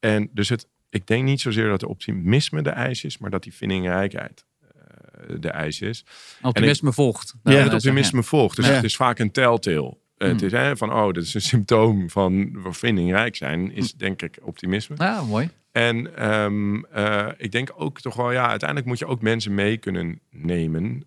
[0.00, 3.42] En dus het, ik denk niet zozeer dat de optimisme de eis is, maar dat
[3.42, 6.04] die vindingrijkheid eh, de eis is.
[6.42, 7.34] Optimisme volgt.
[7.42, 8.56] Ja, dat het optimisme volgt.
[8.56, 8.72] Dus Ja.
[8.72, 9.96] het is vaak een telltale.
[10.16, 10.46] Eh, Het Hmm.
[10.46, 14.94] is hè, van, oh, dat is een symptoom van vindingrijk zijn, is denk ik optimisme.
[14.98, 15.50] Ja, mooi.
[15.72, 19.76] En ehm, eh, ik denk ook toch wel, ja, uiteindelijk moet je ook mensen mee
[19.76, 21.04] kunnen nemen.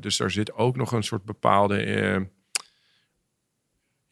[0.00, 2.26] Dus er zit ook nog een soort bepaalde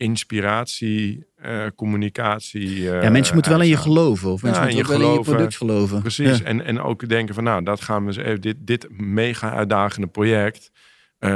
[0.02, 2.90] inspiratie, eh, communicatie.
[2.90, 4.30] eh, ja, mensen moeten wel in je geloven.
[4.30, 6.00] Of mensen Ja, moeten wel in je product geloven.
[6.00, 6.38] Precies.
[6.38, 6.44] Ja.
[6.44, 10.70] En, en ook denken van, nou, dat gaan we even, dit, dit mega uitdagende project.
[11.18, 11.30] eh,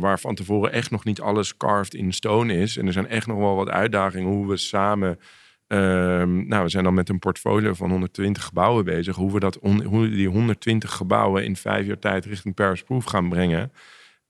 [0.00, 2.76] waar van tevoren echt nog niet alles carved in stone is.
[2.76, 5.18] En er zijn echt nog wel wat uitdagingen hoe we samen.
[5.66, 9.16] ehm, nou, we zijn dan met een portfolio van 120 gebouwen bezig.
[9.16, 13.04] Hoe we, dat on- hoe die 120 gebouwen in vijf jaar tijd richting Paris Proof
[13.04, 13.72] gaan brengen.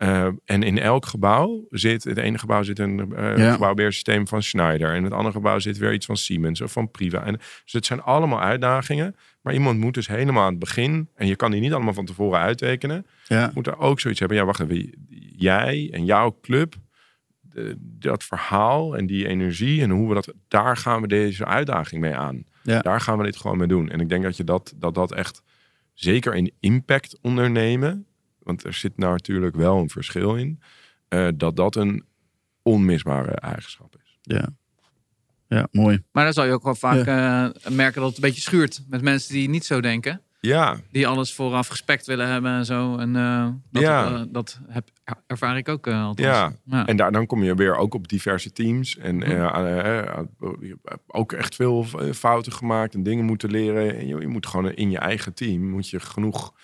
[0.00, 3.52] Eh, en in elk gebouw zit, het ene gebouw zit een Ja.
[3.52, 4.94] gebouwbeheersysteem van Schneider.
[4.94, 7.24] En het andere gebouw zit weer iets van Siemens of van Priva.
[7.24, 7.32] En,
[7.64, 9.16] dus het zijn allemaal uitdagingen.
[9.42, 12.04] Maar iemand moet dus helemaal aan het begin, en je kan die niet allemaal van
[12.04, 13.50] tevoren uittekenen, Ja.
[13.54, 14.38] moet er ook zoiets hebben.
[14.38, 14.94] Ja, wacht even.
[15.36, 16.74] Jij en jouw club,
[17.40, 22.00] de- dat verhaal en die energie en hoe we dat, daar gaan we deze uitdaging
[22.00, 22.44] mee aan.
[22.62, 22.80] Ja.
[22.80, 23.90] Daar gaan we dit gewoon mee doen.
[23.90, 25.42] En ik denk dat je dat, dat, dat echt,
[25.94, 28.06] zeker in impact ondernemen,
[28.50, 30.60] want er zit nou natuurlijk wel een verschil in,
[31.08, 32.04] eh, dat dat een
[32.62, 34.18] onmisbare eigenschap is.
[34.22, 34.48] Ja.
[35.48, 36.02] ja, mooi.
[36.12, 39.02] Maar dan zal je ook wel vaak eh, merken dat het een beetje schuurt met
[39.02, 40.20] mensen die niet zo denken.
[40.40, 42.96] Ja, Die alles vooraf gespekt willen hebben en zo.
[42.96, 44.14] En eh, dat, Ja.
[44.14, 44.88] eh, dat heb,
[45.26, 46.28] ervaar ik ook uh, althans.
[46.28, 46.52] Ja.
[46.64, 46.86] ja.
[46.86, 48.96] En daar, dan kom je weer ook op diverse teams.
[48.98, 49.30] En Mhm.
[49.30, 51.84] je hebt ook echt veel
[52.14, 53.98] fouten gemaakt en dingen moeten leren.
[53.98, 56.54] En je, je moet gewoon in je eigen team moet je genoeg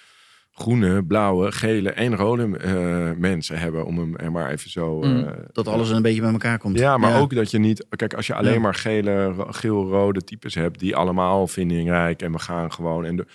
[0.58, 5.02] groene, blauwe, gele en rode eh, mensen hebben om hem er maar even zo.
[5.02, 5.26] eh, Mm.
[5.52, 6.78] Dat alles een beetje bij elkaar komt.
[6.78, 7.86] ja, maar ook dat je niet.
[7.96, 8.60] Kijk, als je alleen Ja.
[8.60, 13.26] maar gele, ro- geel-rode types hebt die allemaal vindingrijk en we gaan gewoon en de,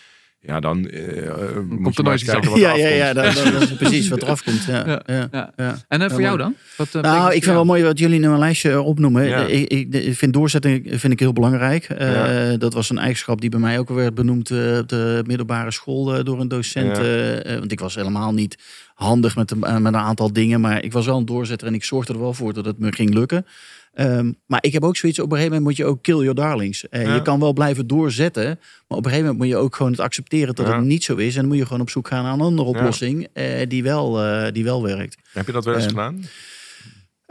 [0.44, 3.24] ja, dan eh, eh, moet er nooit maar eens iets kijken wat ja, ja, ja,
[3.24, 4.64] is precies wat eraf komt.
[4.72, 5.52] Ja, Ja.
[5.56, 5.78] ja.
[5.88, 6.56] En eh, voor Ja, jou dan?
[6.78, 9.28] Wat, eh, Nou, ik vind wel mooi wat jullie in mijn lijstje opnoemen.
[9.28, 9.46] Ja.
[9.46, 11.84] Ik, ik, vind doorzetting vind ik heel belangrijk.
[11.84, 12.58] Eh, Ja.
[12.58, 16.16] Dat was een eigenschap die bij mij ook werd benoemd eh, op de middelbare school
[16.16, 16.98] eh, door een docent.
[16.98, 17.60] Ja.
[17.60, 18.58] want ik was helemaal niet
[18.94, 20.62] handig met een, met een aantal dingen.
[20.62, 22.94] Maar ik was wel een doorzetter en ik zorgde er wel voor dat het me
[22.94, 23.46] ging lukken.
[23.94, 26.36] Ehm, maar ik heb ook zoiets, op een gegeven moment moet je ook kill your
[26.36, 26.89] darlings.
[26.89, 27.14] Eh, Ja.
[27.16, 30.02] Je kan wel blijven doorzetten, maar op een gegeven moment moet je ook gewoon het
[30.02, 30.76] accepteren dat Ja.
[30.76, 31.34] het niet zo is.
[31.36, 34.22] En dan moet je gewoon op zoek gaan naar een andere oplossing eh, die, wel,
[34.24, 35.18] eh, die wel werkt.
[35.34, 36.24] Heb je dat wel eens Eh, gedaan?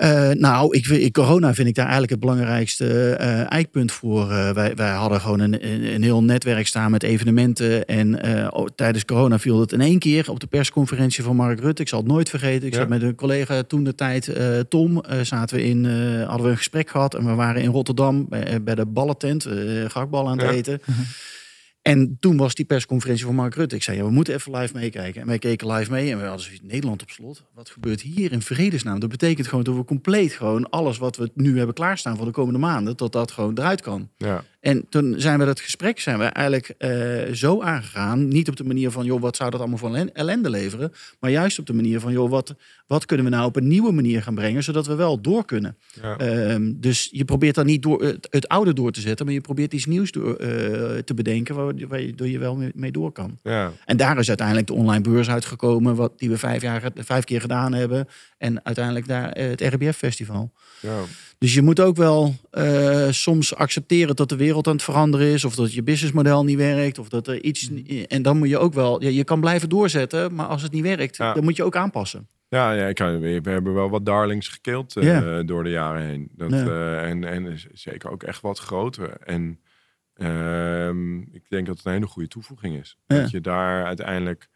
[0.03, 4.30] Uh, nou, ik, ik, corona vind ik daar eigenlijk het belangrijkste uh, eikpunt voor.
[4.30, 7.84] Uh, wij, wij hadden gewoon een, een, heel netwerk staan met evenementen.
[7.86, 11.82] En oh, tijdens corona viel het in één keer op de persconferentie van Mark Rutte.
[11.82, 12.66] Ik zal het nooit vergeten.
[12.66, 12.78] Ik ja.
[12.78, 14.36] zat met een collega toen de tijd,
[14.68, 15.84] Tom, zaten we in,
[16.24, 17.14] hadden we een gesprek gehad.
[17.14, 19.46] En we waren in Rotterdam bij, bij de ballentent,
[19.86, 20.53] gakbal aan het ja.
[20.53, 20.80] eten.
[21.83, 23.74] En toen was die persconferentie van Mark Rutte.
[23.74, 25.20] Ik zei, ja, we moeten even live meekijken.
[25.20, 27.45] En wij keken live mee en we hadden zoiets, Nederland op slot.
[27.55, 29.01] Wat gebeurt hier in vredesnaam?
[29.01, 32.33] Dat betekent gewoon dat we compleet gewoon alles wat we nu hebben klaarstaan voor de
[32.33, 34.11] komende maanden, tot dat gewoon eruit kan.
[34.16, 34.45] Ja.
[34.61, 38.29] En toen zijn we dat gesprek zijn we eigenlijk uh, zo aangegaan.
[38.29, 40.93] Niet op de manier van, joh, wat zou dat allemaal van ellende leveren?
[41.21, 42.55] Maar juist op de manier van, joh, wat,
[42.87, 45.77] wat kunnen we nou op een nieuwe manier gaan brengen, zodat we wel door kunnen.
[46.03, 46.21] Ja.
[46.21, 49.41] Uh, dus je probeert dan niet door het, het, oude door te zetten, maar je
[49.41, 50.47] probeert iets nieuws door, uh,
[50.99, 53.39] te bedenken waar, waar je, je wel mee, mee, door kan.
[53.43, 53.73] Ja.
[53.85, 57.41] En daar is uiteindelijk de online beurs uitgekomen, wat, die we vijf, jaar, vijf keer
[57.41, 58.09] gedaan hebben.
[58.39, 60.53] En uiteindelijk daar het RBF-festival.
[60.81, 61.01] Ja.
[61.41, 65.45] Dus je moet ook wel uh, soms accepteren dat de wereld aan het veranderen is,
[65.45, 67.70] of dat je businessmodel niet werkt, of dat er iets.
[68.09, 70.82] En dan moet je ook wel, ja, je kan blijven doorzetten, maar als het niet
[70.82, 71.34] werkt, ja.
[71.34, 72.28] dan moet je ook aanpassen.
[72.49, 75.43] Ja, ja ik we hebben wel wat darlings gekild uh, ja.
[75.43, 76.30] door de jaren heen.
[76.32, 79.16] Dat, uh, en, en zeker ook echt wat groter.
[79.20, 79.61] En
[80.16, 80.88] uh,
[81.32, 82.97] ik denk dat het een hele goede toevoeging is.
[83.07, 84.49] Dat je daar uiteindelijk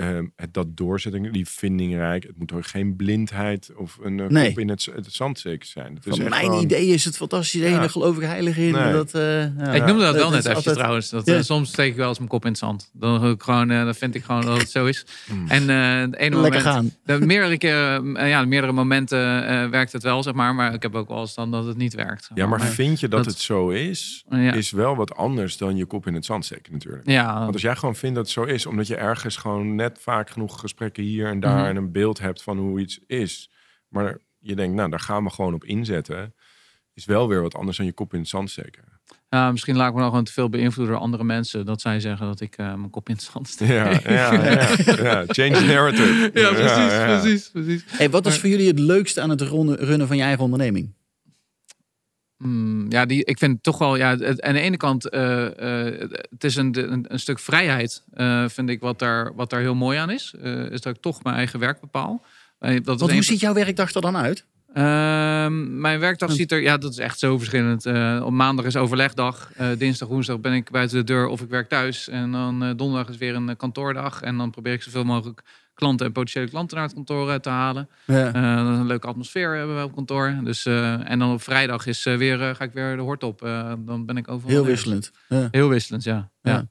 [0.00, 2.22] uh, het, dat doorzetting, die vindingrijk.
[2.22, 4.48] Het moet ook geen blindheid of een uh, nee.
[4.48, 5.98] kop in het, het zand zeker zijn.
[6.00, 6.62] Van mijn gewoon...
[6.62, 7.78] idee is het fantastisch ja.
[7.78, 8.72] daar geloof ik heilig in.
[8.72, 8.92] Nee.
[8.92, 9.22] Dat, uh,
[9.58, 9.72] ja.
[9.72, 11.10] Ik noemde dat wel Dat net even altijd- trouwens.
[11.10, 11.36] Dat, Ja.
[11.36, 12.90] eh, soms steek ik wel eens mijn kop in het zand.
[12.92, 15.06] Dan, ik gewoon, eh, dan vind ik gewoon dat het zo is.
[15.32, 15.48] Mm.
[15.48, 16.90] En eh het ene Lekker moment, gaan.
[17.18, 20.54] De meerdere keren, eh, ja, meerdere momenten eh, werkt het wel, zeg maar.
[20.54, 22.24] Maar ik heb ook wel eens dan dat het niet werkt.
[22.24, 24.52] zeg Ja, maar vind je dat, dat- het zo is, Ja.
[24.52, 27.02] is wel wat anders dan je kop in het zand steken natuurlijk.
[27.10, 29.89] Ja, Want als jij gewoon vindt dat het zo is, omdat je ergens gewoon net
[29.98, 31.66] vaak genoeg gesprekken hier en daar Mhm.
[31.68, 33.50] en een beeld hebt van hoe iets is,
[33.88, 36.34] maar je denkt, nou, daar gaan we gewoon op inzetten,
[36.94, 38.82] is wel weer wat anders dan je kop in het zand steken.
[39.28, 41.66] ja, misschien laat ik me nog gewoon te veel beïnvloeden door andere mensen.
[41.66, 43.68] Dat zij zeggen dat ik eh, mijn kop in het zand steek.
[43.68, 44.32] Ja, ja, ja,
[44.84, 45.24] ja.
[45.36, 46.30] Change the narrative.
[46.34, 47.20] Ja, precies, Ja, ja.
[47.20, 47.84] precies, precies.
[47.86, 50.94] Hey, wat is voor jullie het leukste aan het runnen van je eigen onderneming?
[52.40, 55.44] Hmm, ja, die, ik vind het toch wel, ja, het, aan de ene kant, eh,
[56.30, 59.74] het is een, een, een stuk vrijheid, eh, vind ik, wat daar, wat daar heel
[59.74, 60.34] mooi aan is.
[60.70, 62.22] Is dat ik toch mijn eigen werk bepaal.
[62.58, 64.44] Dat Want hoe ziet jouw werkdag er dan uit?
[64.74, 67.86] Ehm, mijn werkdag ziet er, ja, dat is echt zo verschillend.
[68.22, 69.52] Op maandag is overlegdag.
[69.78, 72.08] Dinsdag, woensdag ben ik buiten de deur of ik werk thuis.
[72.08, 74.22] En dan donderdag is weer een kantoordag.
[74.22, 75.42] En dan probeer ik zoveel mogelijk
[75.80, 77.88] klanten en potentiële klanten naar het kantoor eh, te halen.
[78.04, 78.26] Ja.
[78.26, 80.38] Eh, dat is een leuke atmosfeer hebben we op kantoor.
[80.44, 83.22] Dus, eh, en dan op vrijdag is, eh, weer, eh, ga ik weer de hort
[83.22, 83.42] op.
[83.42, 84.50] Eh, dan ben ik overal.
[84.50, 85.10] Heel wisselend.
[85.28, 85.48] Ja.
[85.50, 86.30] Heel wisselend, ja.
[86.42, 86.68] ja.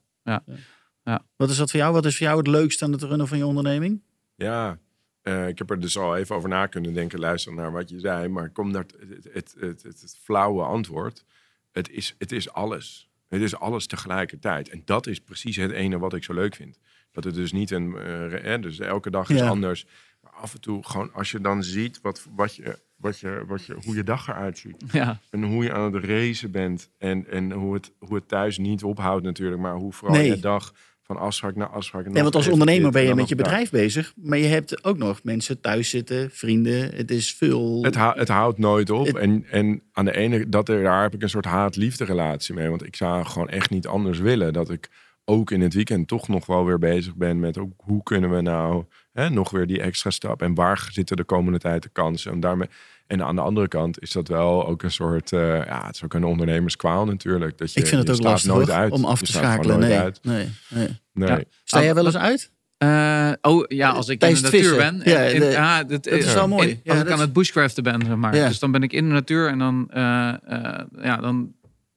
[1.36, 1.92] Wat is dat voor jou?
[1.92, 4.02] Wat is voor jou het leukste aan het runnen van je onderneming?
[4.34, 4.78] Ja,
[5.22, 8.00] eh, ik heb er dus al even over na kunnen denken, luisteren naar wat je
[8.00, 8.28] zei.
[8.28, 11.24] Maar ik kom naar het, het, het, het, het, het flauwe antwoord.
[11.72, 13.08] Het is, het is alles.
[13.28, 14.68] Het is alles tegelijkertijd.
[14.68, 16.78] En dat is precies het ene wat ik zo leuk vind.
[17.12, 17.96] Dat het dus niet een...
[17.96, 19.48] eh, dus elke dag is Ja.
[19.48, 19.86] anders.
[20.22, 23.64] Maar af en toe gewoon als je dan ziet wat, wat je, wat je, wat
[23.64, 24.76] je, hoe je dag eruit ziet.
[24.92, 25.20] ja.
[25.30, 26.90] En hoe je aan het racen bent.
[26.98, 29.60] En, en hoe, het, hoe het thuis niet ophoudt natuurlijk.
[29.60, 30.28] Maar hoe vooral Nee.
[30.28, 32.08] je dag van afspraak naar afspraak.
[32.08, 33.70] Nee, want als ondernemer ben je met je bedrijf.
[33.70, 34.12] bezig.
[34.16, 36.94] Maar je hebt ook nog mensen thuis zitten, vrienden.
[36.94, 37.82] Het is veel...
[37.84, 39.06] Het, hou- het houdt nooit op.
[39.06, 42.54] Het- En, en aan de ene, dat er, daar heb ik een soort haat-liefde relatie
[42.54, 42.68] mee.
[42.68, 44.52] Want ik zou gewoon echt niet anders willen.
[44.52, 44.88] Dat ik
[45.30, 48.40] ook in het weekend toch nog wel weer bezig ben met ook, hoe kunnen we
[48.40, 50.42] nou hè, nog weer die extra stap.
[50.42, 52.32] En waar zitten de komende tijd de kansen.
[52.32, 52.68] En, daarmee,
[53.06, 56.04] en aan de andere kant is dat wel ook een soort, eh, ja, het is
[56.04, 57.58] ook een ondernemerskwaal natuurlijk.
[57.58, 58.92] Dat je, ik vind het je ook lastig nooit uit.
[58.92, 59.78] om af te schakelen.
[59.78, 60.18] Nee, uit.
[60.22, 60.88] nee, nee.
[61.12, 61.28] Nee.
[61.28, 61.40] Ja.
[61.64, 62.50] Sta jij wel eens uit?
[62.78, 64.76] Eh, oh ja, als ik in de natuur vissen.
[64.76, 65.00] ben.
[65.04, 66.68] Ja, in- de- ja, dat, dat is wel mooi.
[66.68, 68.36] in- Ja, als ik aan is- het bushcraften ben, zeg maar.
[68.36, 68.48] Ja.
[68.48, 71.52] Dus dan ben ik in de natuur en dan, eh, eh, ja, dan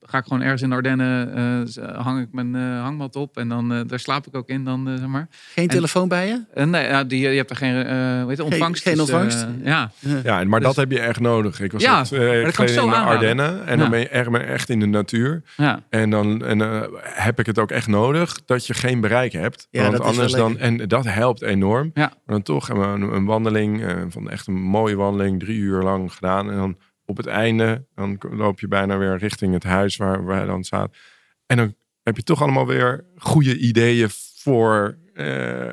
[0.06, 3.48] ga ik gewoon ergens in de Ardennen, eh, hang ik mijn eh, hangmat op en
[3.50, 5.28] dan, eh, daar slaap ik ook in dan, eh, zeg maar.
[5.54, 6.66] Geen En- telefoon bij je?
[6.66, 8.84] Nee, ja, die, je hebt er geen, eh hoe heet het, ontvangst.
[8.84, 9.48] geen dus, eh, ontvangst?
[9.64, 9.92] ja,
[10.24, 11.60] Ja, en- maar Dus- dat heb je echt nodig.
[11.60, 13.18] Ik was Ja, net, eh, dat kan ik geleden zo in de aanraden.
[13.20, 13.66] Ardennen.
[13.66, 13.82] En Ja.
[13.82, 15.42] dan ben je echt, ben je echt in de natuur.
[15.58, 15.80] ja.
[15.90, 19.68] En dan en, eh, heb ik het ook echt nodig dat je geen bereik hebt.
[19.72, 20.58] Ja, Want dat is wel anders dan.
[20.58, 21.92] En dat helpt enorm.
[21.94, 22.02] Ja.
[22.08, 25.58] Maar dan toch hebben we een, een wandeling, eh, van echt een mooie wandeling, drie
[25.60, 26.52] uur lang gedaan.
[26.52, 30.46] En dan op het einde, dan loop je bijna weer richting het huis waar wij
[30.46, 30.96] dan zaten.
[31.46, 34.98] En dan heb je toch allemaal weer goede ideeën voor.
[35.14, 35.72] eh,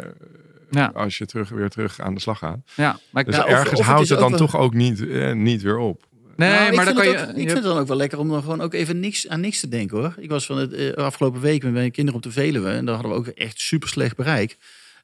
[0.70, 0.90] Ja.
[0.94, 2.58] Als je terug, weer terug aan de slag gaat.
[2.74, 2.98] ja.
[3.10, 5.08] Maar ik, Dus Ja, of- ergens of het houdt het dan wel- toch ook niet,
[5.08, 6.06] eh, niet weer op.
[6.36, 7.28] nee, Nou, ik maar dan vind kan het je...
[7.30, 9.28] ook- je ik vind het dan ook wel lekker om dan gewoon ook even niks,
[9.28, 10.14] aan niks te denken hoor.
[10.18, 12.94] Ik was van het eh, afgelopen week met mijn kinderen op de Veluwe en daar
[12.94, 14.56] hadden we ook echt super slecht bereik.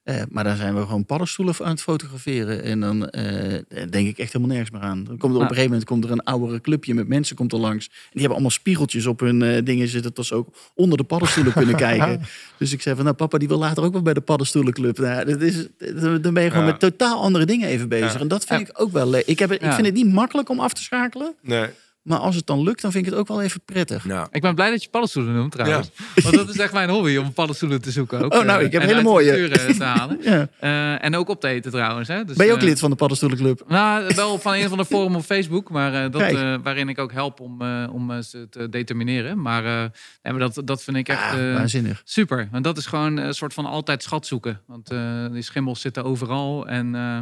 [0.07, 2.63] Eh, maar dan zijn we gewoon paddenstoelen aan het fotograferen.
[2.63, 3.59] En dan eh,
[3.91, 5.05] denk ik echt helemaal nergens meer aan.
[5.05, 7.53] Dan komt er op een gegeven moment komt er een oudere clubje met mensen komt
[7.53, 7.87] er langs.
[7.87, 10.15] En die hebben allemaal spiegeltjes op hun eh, dingen zitten.
[10.15, 12.21] Dat ze ook onder de paddenstoelen kunnen kijken.
[12.59, 14.99] Dus ik zei van, nou papa, die wil later ook wel bij de paddenstoelenclub.
[14.99, 15.67] Nou, dat is,
[16.21, 16.71] dan ben je gewoon Ja.
[16.71, 18.13] met totaal andere dingen even bezig.
[18.13, 18.21] Ja.
[18.21, 18.67] En dat vind Ja.
[18.67, 19.27] ik ook wel leuk.
[19.27, 21.35] Ik, heb ik vind het niet makkelijk om af te schakelen.
[21.43, 21.67] Nee.
[22.07, 24.05] Maar als het dan lukt, dan vind ik het ook wel even prettig.
[24.05, 25.91] Nou, Ik ben blij dat je paddenstoelen noemt trouwens.
[26.23, 28.21] Want dat is echt mijn hobby om paddenstoelen te zoeken.
[28.25, 29.33] Ook, Oh, nou, eh, ik heb en hele mooie.
[29.49, 30.19] eh, te halen.
[30.23, 30.49] Ja.
[30.61, 32.09] Eh, en ook op te eten trouwens.
[32.09, 32.25] Hè?
[32.25, 33.65] Dus, Ben je ook lid van de paddenstoelenclub?
[33.69, 36.99] Nou, wel van een van de forum op Facebook, maar eh, dat, eh, waarin ik
[36.99, 39.43] ook help om, eh, om ze te determineren.
[39.43, 39.91] Maar,
[40.23, 42.03] eh, dat, dat vind ik echt Ah, eh, waanzinnig.
[42.05, 42.49] super.
[42.53, 44.61] Want dat is gewoon een soort van altijd schat zoeken.
[44.67, 46.67] Want eh, die schimmels zitten overal.
[46.67, 47.19] En eh,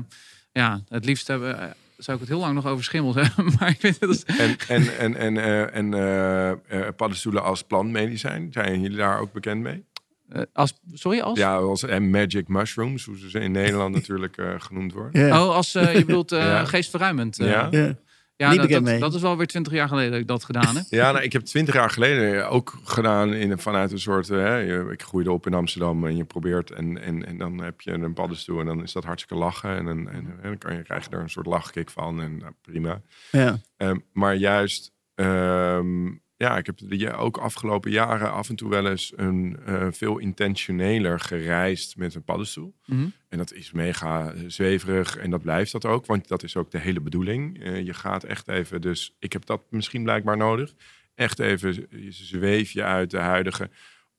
[0.53, 3.53] ja, het liefst hebben, zou ik het heel lang nog over schimmels hebben.
[3.59, 6.57] Maar ik vind het dus- en en, en, en, eh, en eh, eh,
[6.97, 9.85] paddenstoelen als plantmedicijn, zijn jullie daar ook bekend mee?
[10.29, 11.39] eh, als, sorry, als?
[11.39, 15.27] Ja, als en magic mushrooms, hoe ze in Nederland natuurlijk eh, genoemd worden.
[15.33, 16.65] Oh, als je bedoelt eh, Ja.
[16.65, 17.39] geestverruimend.
[17.41, 17.49] eh.
[17.51, 17.69] Ja.
[17.71, 17.95] Ja.
[18.37, 20.85] Ja Niet dat, dat, is wel weer twintig jaar geleden dat ik dat gedaan heb.
[20.89, 24.31] Ja, nou, ik heb twintig jaar geleden ook gedaan in, vanuit een soort...
[24.31, 26.71] eh, hè, je- ik groeide op in Amsterdam en je probeert...
[26.71, 29.77] En, en, en dan heb je een paddenstoel en dan is dat hartstikke lachen.
[29.77, 32.37] En, dan- en, en dan kan je, krijg je er een soort lachkick van en
[32.37, 33.01] nou, prima.
[33.31, 33.59] Ja.
[33.77, 36.07] Ehm, maar juist, ehm,
[36.37, 39.87] ja, ik heb de, ja, ook afgelopen jaren af en toe wel eens een eh,
[39.91, 42.75] veel intentioneler gereisd met een paddenstoel.
[42.87, 43.07] Mhm.
[43.29, 46.71] En dat is mega eh, zweverig en dat blijft dat ook, want dat is ook
[46.71, 47.63] de hele bedoeling.
[47.63, 50.75] Eh, je gaat echt even, dus ik heb dat misschien blijkbaar nodig.
[51.15, 53.71] Echt even je zweef je uit de huidige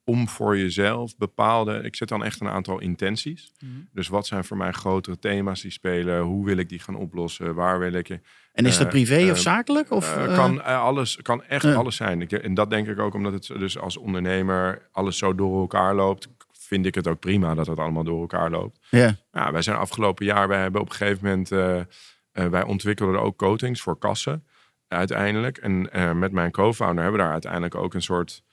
[0.06, 1.80] om voor jezelf bepaalde.
[1.84, 3.52] Ik zet dan echt een aantal intenties.
[3.60, 3.72] Mhm.
[3.94, 6.22] Dus wat zijn voor mij grotere thema's die spelen?
[6.22, 7.56] Hoe wil ik die gaan oplossen?
[7.56, 8.20] Waar wil ik je?
[8.54, 9.92] En is dat Eh, privé eh, of zakelijk?
[9.92, 12.22] Of, Eh, eh, kan eh, alles, kan echt alles zijn.
[12.22, 15.96] Ik, en dat denk ik ook omdat het dus als ondernemer alles zo door elkaar
[15.96, 16.28] loopt.
[16.52, 18.80] Vind ik het ook prima dat het allemaal door elkaar loopt.
[18.90, 19.16] ja.
[19.32, 21.86] Ja, wij zijn afgelopen jaar, wij hebben op een gegeven moment, eh, eh,
[22.32, 24.44] wij ontwikkelden ook coatings voor kassen
[24.88, 25.58] uiteindelijk.
[25.58, 28.44] En eh, met mijn co-founder hebben we daar uiteindelijk ook een soort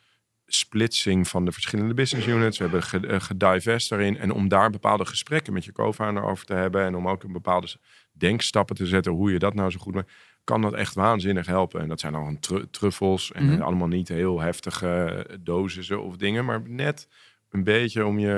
[0.55, 2.59] splitsing van de verschillende business units.
[2.59, 4.19] We hebben eh, gedivest daarin.
[4.19, 6.85] En om daar bepaalde gesprekken met je co-founder over te hebben.
[6.85, 7.67] En om ook een bepaalde
[8.13, 10.13] denkstappen te zetten hoe je dat nou zo goed maakt.
[10.45, 11.81] Kan dat echt waanzinnig helpen.
[11.81, 13.33] En dat zijn dan tru- truffels.
[13.33, 13.63] En Mhm.
[13.63, 14.89] allemaal niet heel heftige
[15.29, 16.45] eh, dosissen of dingen.
[16.45, 17.09] Maar net
[17.51, 18.35] een beetje om je,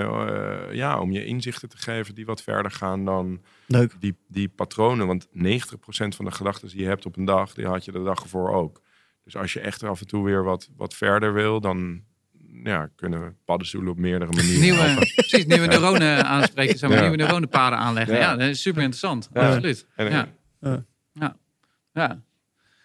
[0.69, 3.95] eh, ja, om je inzichten te geven die wat verder gaan dan Leuk.
[4.01, 5.07] die, die patronen.
[5.07, 8.03] Want 90% van de gedachten die je hebt op een dag, die had je de
[8.03, 8.83] dag ervoor ook.
[9.25, 12.03] Dus als je echt af en toe weer wat, wat verder wil, dan
[12.63, 17.05] ja, kunnen we paddenstoelen op meerdere manieren Nieuwe, precies, nieuwe neuronen aanspreken, zeg maar, Ja.
[17.05, 18.15] nieuwe neuronenpaden aanleggen.
[18.15, 18.21] Ja.
[18.21, 19.29] Ja, dat is super interessant.
[19.33, 19.47] Ja.
[19.49, 19.87] Absoluut.
[19.97, 20.29] Ja.
[21.13, 21.37] Ja.
[21.93, 22.23] Ja.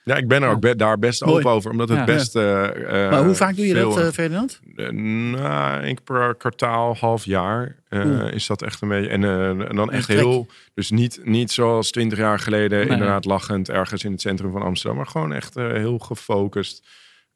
[0.10, 0.16] Ja.
[0.16, 1.38] Ik ben er ook be- daar best Mooi.
[1.38, 2.04] open over, omdat het Ja.
[2.06, 2.36] best...
[2.36, 2.66] eh,
[3.06, 4.60] eh, maar hoe vaak doe je dat, eh, Ferdinand?
[4.92, 7.76] Nou, één keer per kwartaal, half jaar
[8.32, 9.10] is dat echt een beetje.
[9.10, 9.24] En,
[9.70, 10.48] en dan echt heel.
[10.74, 12.88] Dus niet, niet zoals twintig jaar geleden, Nee.
[12.90, 16.88] inderdaad lachend ergens in het centrum van Amsterdam, maar gewoon echt heel gefocust.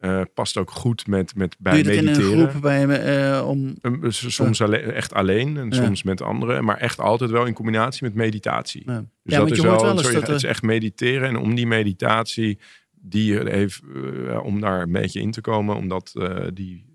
[0.04, 3.48] Eh, past ook goed met, met bij Doe je in een groep bij me eh,
[3.48, 3.76] om...
[4.10, 5.84] S- Soms alleen, echt alleen en Ja.
[5.84, 8.84] soms met anderen, maar echt altijd wel in combinatie met meditatie.
[8.86, 8.98] Ja.
[9.24, 11.56] Dus Ja, dat is wel, wel sorry, dat, het is eh, echt mediteren en om
[11.56, 12.58] die meditatie,
[13.02, 13.82] die heeft,
[14.28, 16.86] eh, om daar een beetje in te komen, om dat eh, die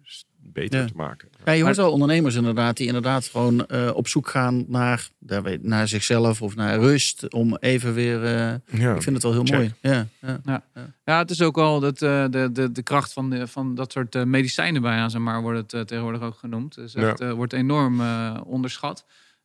[0.43, 1.29] beter te maken.
[1.49, 5.09] Ja, je hoort Maar- wel ondernemers inderdaad die inderdaad gewoon eh, op zoek gaan naar,
[5.19, 7.33] daar weet- naar zichzelf of naar rust.
[7.33, 8.25] Om even weer.
[8.25, 8.95] eh, Ja.
[8.95, 9.55] Ik vind het wel heel Check.
[9.57, 9.73] mooi.
[9.81, 10.07] Ja,
[10.45, 10.63] ja.
[11.05, 13.93] Ja, het is ook wel dat, eh, de, de, de kracht van, de, van dat
[13.93, 16.75] soort medicijnen bijna, zeg maar, wordt het tegenwoordig ook genoemd.
[16.75, 18.01] Dus echt, eh, wordt enorm
[18.47, 19.05] onderschat.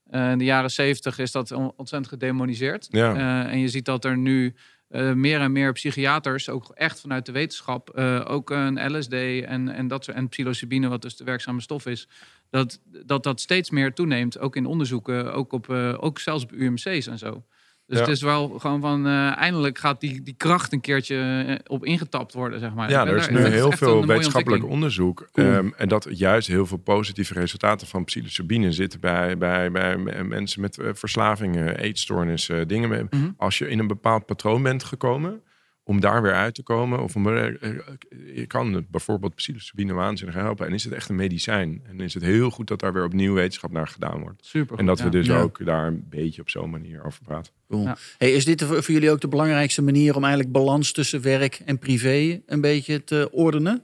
[0.09, 2.87] Eh, in de jaren zeventig is dat on- ontzettend gedemoniseerd.
[2.89, 3.15] Ja.
[3.45, 4.53] Eh, en je ziet dat er nu
[4.93, 9.69] eh, meer en meer psychiaters, ook echt vanuit de wetenschap, eh, ook een LSD en,
[9.69, 12.07] en, dat en psilocybine, wat dus de werkzame stof is,
[12.49, 14.39] dat dat, dat steeds meer toeneemt.
[14.39, 17.43] Ook in onderzoeken, ook, op, eh, ook zelfs op UMC's en zo.
[17.87, 18.03] Dus Ja.
[18.03, 21.85] het is wel gewoon van, eh, eindelijk gaat die, die kracht een keertje eh, op
[21.85, 22.89] ingetapt worden, zeg maar.
[22.89, 25.29] Ja, er is daar- nu dat heel veel wetenschappelijk onderzoek.
[25.31, 25.47] Cool.
[25.47, 30.61] ehm, en dat juist heel veel positieve resultaten van psilocybine zitten bij, bij, bij mensen
[30.61, 33.07] met eh, verslavingen, eetstoornissen, dingen.
[33.09, 33.29] Mhm.
[33.37, 35.41] Als je in een bepaald patroon bent gekomen,
[35.83, 36.99] om daar weer uit te komen.
[37.03, 37.57] Of om,
[38.35, 40.67] je kan het bijvoorbeeld psilocybine waanzinnig helpen.
[40.67, 41.81] En is het echt een medicijn.
[41.87, 44.45] En is het heel goed dat daar weer opnieuw wetenschap naar gedaan wordt.
[44.45, 45.41] Super En dat we dus Ja.
[45.41, 47.53] ook daar een beetje op zo'n manier over praten.
[47.69, 47.83] Cool.
[47.83, 47.97] Ja.
[48.17, 51.79] Hey, is dit voor jullie ook de belangrijkste manier om eigenlijk balans tussen werk en
[51.79, 53.83] privé een beetje te ordenen?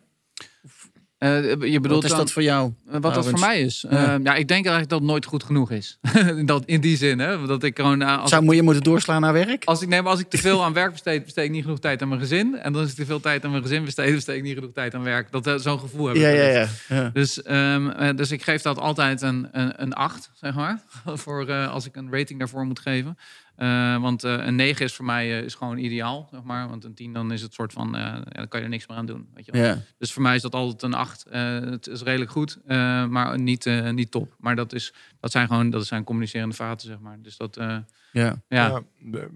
[1.20, 2.74] Eh, je bedoelt Wat is dan- dat voor jou?
[2.88, 3.86] Eh, Wat dat voor mij is?
[3.89, 4.01] Ja.
[4.01, 4.20] Ja.
[4.24, 5.99] ja, ik denk eigenlijk dat het nooit goed genoeg is.
[6.45, 7.45] dat, in die zin, hè.
[7.45, 8.01] Dat ik gewoon...
[8.01, 9.65] eh, als, Zou moet je moeten doorslaan naar werk?
[9.65, 11.80] als, ik, nee, maar als ik te veel aan werk besteed, besteed ik niet genoeg
[11.80, 12.57] tijd aan mijn gezin.
[12.57, 14.72] En dan is ik te veel tijd aan mijn gezin besteed, besteed ik niet genoeg
[14.74, 15.32] tijd aan werk.
[15.32, 16.22] Dat, eh, Zo'n gevoel heb ik.
[16.22, 17.09] Ja, ja, ja.
[17.13, 20.82] Dus, ehm, eh, dus ik geef dat altijd een, een, een 8, zeg maar.
[21.05, 23.17] voor, eh, als ik een rating daarvoor moet geven.
[23.60, 26.70] Eh, want eh, een 9 is voor mij eh, is gewoon ideaal, zeg maar.
[26.70, 28.88] Want een 10 dan is het soort van, eh, ja, dan kan je er niks
[28.88, 29.28] meer aan doen.
[29.34, 29.64] Weet je wel.
[29.64, 29.78] ja.
[29.97, 31.26] Dus voor mij is dat altijd een 8.
[31.26, 34.36] Eh, het is redelijk goed, eh, maar niet, eh, niet top.
[34.39, 37.18] Maar dat, is, dat zijn gewoon dat zijn communicerende vaten, zeg maar.
[37.22, 37.78] Dus dat, eh,
[38.12, 38.41] ja.
[38.47, 38.82] ja.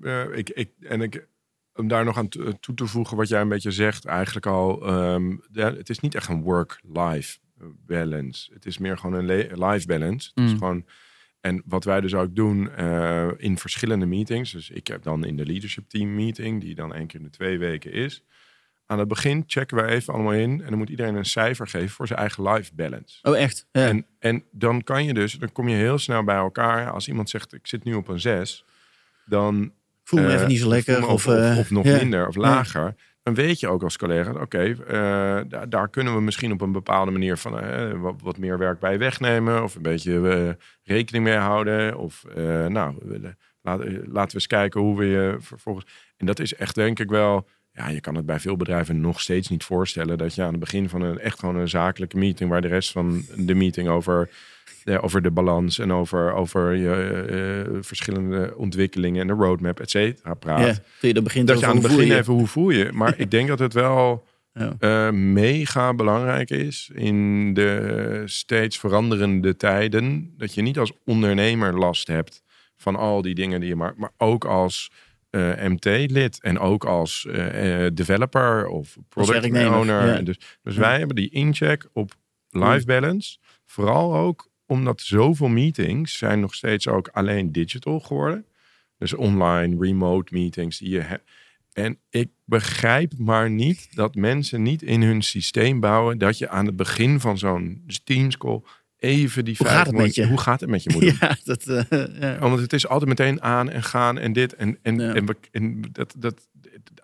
[0.01, 1.27] eh, ik, ik, en ik,
[1.75, 4.87] om daar nog aan to- toe te voegen wat jij een beetje zegt, eigenlijk al,
[4.87, 7.37] ehm, ja, het is niet echt een work-life
[7.85, 8.53] balance.
[8.53, 10.31] Het is meer gewoon een life balance.
[10.33, 10.57] Het is Mm.
[10.57, 10.85] gewoon,
[11.43, 14.51] en wat wij dus ook doen eh, in verschillende meetings.
[14.51, 17.31] Dus ik heb dan in de leadership team meeting, die dan één keer in de
[17.31, 18.23] twee weken is.
[18.85, 21.89] Aan het begin checken wij even allemaal in en dan moet iedereen een cijfer geven
[21.89, 23.19] voor zijn eigen life balance.
[23.21, 23.67] Oh, echt?
[23.71, 23.87] Ja.
[23.87, 26.91] En, en dan kan je dus, dan kom je heel snel bij elkaar.
[26.91, 28.65] Als iemand zegt, ik zit nu op een zes,
[29.25, 29.73] dan
[30.03, 30.97] voel me eh, even niet zo lekker.
[30.97, 31.97] Of, of, of, eh, of nog ja.
[31.97, 32.95] minder of lager.
[33.23, 37.11] Dan weet je ook als collega, oké, eh, daar, kunnen we misschien op een bepaalde
[37.11, 39.63] manier van eh, wat, meer werk bij wegnemen.
[39.63, 41.97] Of een beetje eh, rekening mee houden.
[41.97, 42.25] Of
[42.67, 42.95] nou,
[43.61, 45.85] laat, laten we eens kijken hoe we je vervolgens.
[46.17, 47.47] En dat is echt denk ik wel.
[47.75, 50.59] Ja, je kan het bij veel bedrijven nog steeds niet voorstellen dat je aan het
[50.59, 54.29] begin van een echt gewoon een zakelijke meeting, waar de rest van de meeting over
[54.83, 56.93] ja, over de balans en over, over je
[57.71, 60.59] eh, verschillende ontwikkelingen en de roadmap, et cetera, praat.
[60.59, 62.17] ja, dat je dan begint Dat je aan het begin je.
[62.17, 62.89] even hoe voel je.
[62.93, 64.75] Maar ik denk dat het wel Ja.
[64.79, 70.33] eh, mega belangrijk is in de steeds veranderende tijden.
[70.37, 72.43] Dat je niet als ondernemer last hebt
[72.77, 74.97] van al die dingen die je maakt, maar ook als eh,
[75.69, 80.07] MT-lid en ook als eh, eh, developer of product werknemer, owner.
[80.07, 80.21] ja.
[80.21, 80.79] Dus, dus Ja.
[80.79, 82.11] wij hebben die incheck op
[82.49, 83.37] life balance.
[83.65, 88.45] Vooral ook omdat zoveel meetings zijn nog steeds ook alleen digital geworden.
[88.97, 91.29] Dus online, remote meetings die je hebt.
[91.73, 96.65] En ik begrijp maar niet dat mensen niet in hun systeem bouwen dat je aan
[96.65, 98.61] het begin van zo'n Teams call
[99.03, 100.27] even die Hoe vijf gaat het met je?
[100.27, 101.17] Hoe gaat het met je moet doen.
[101.21, 102.37] Ja, dat, eh, ja.
[102.41, 104.55] Omdat het is altijd meteen aan en gaan en dit.
[104.55, 105.13] En, en, Ja.
[105.51, 106.47] en, dat, dat,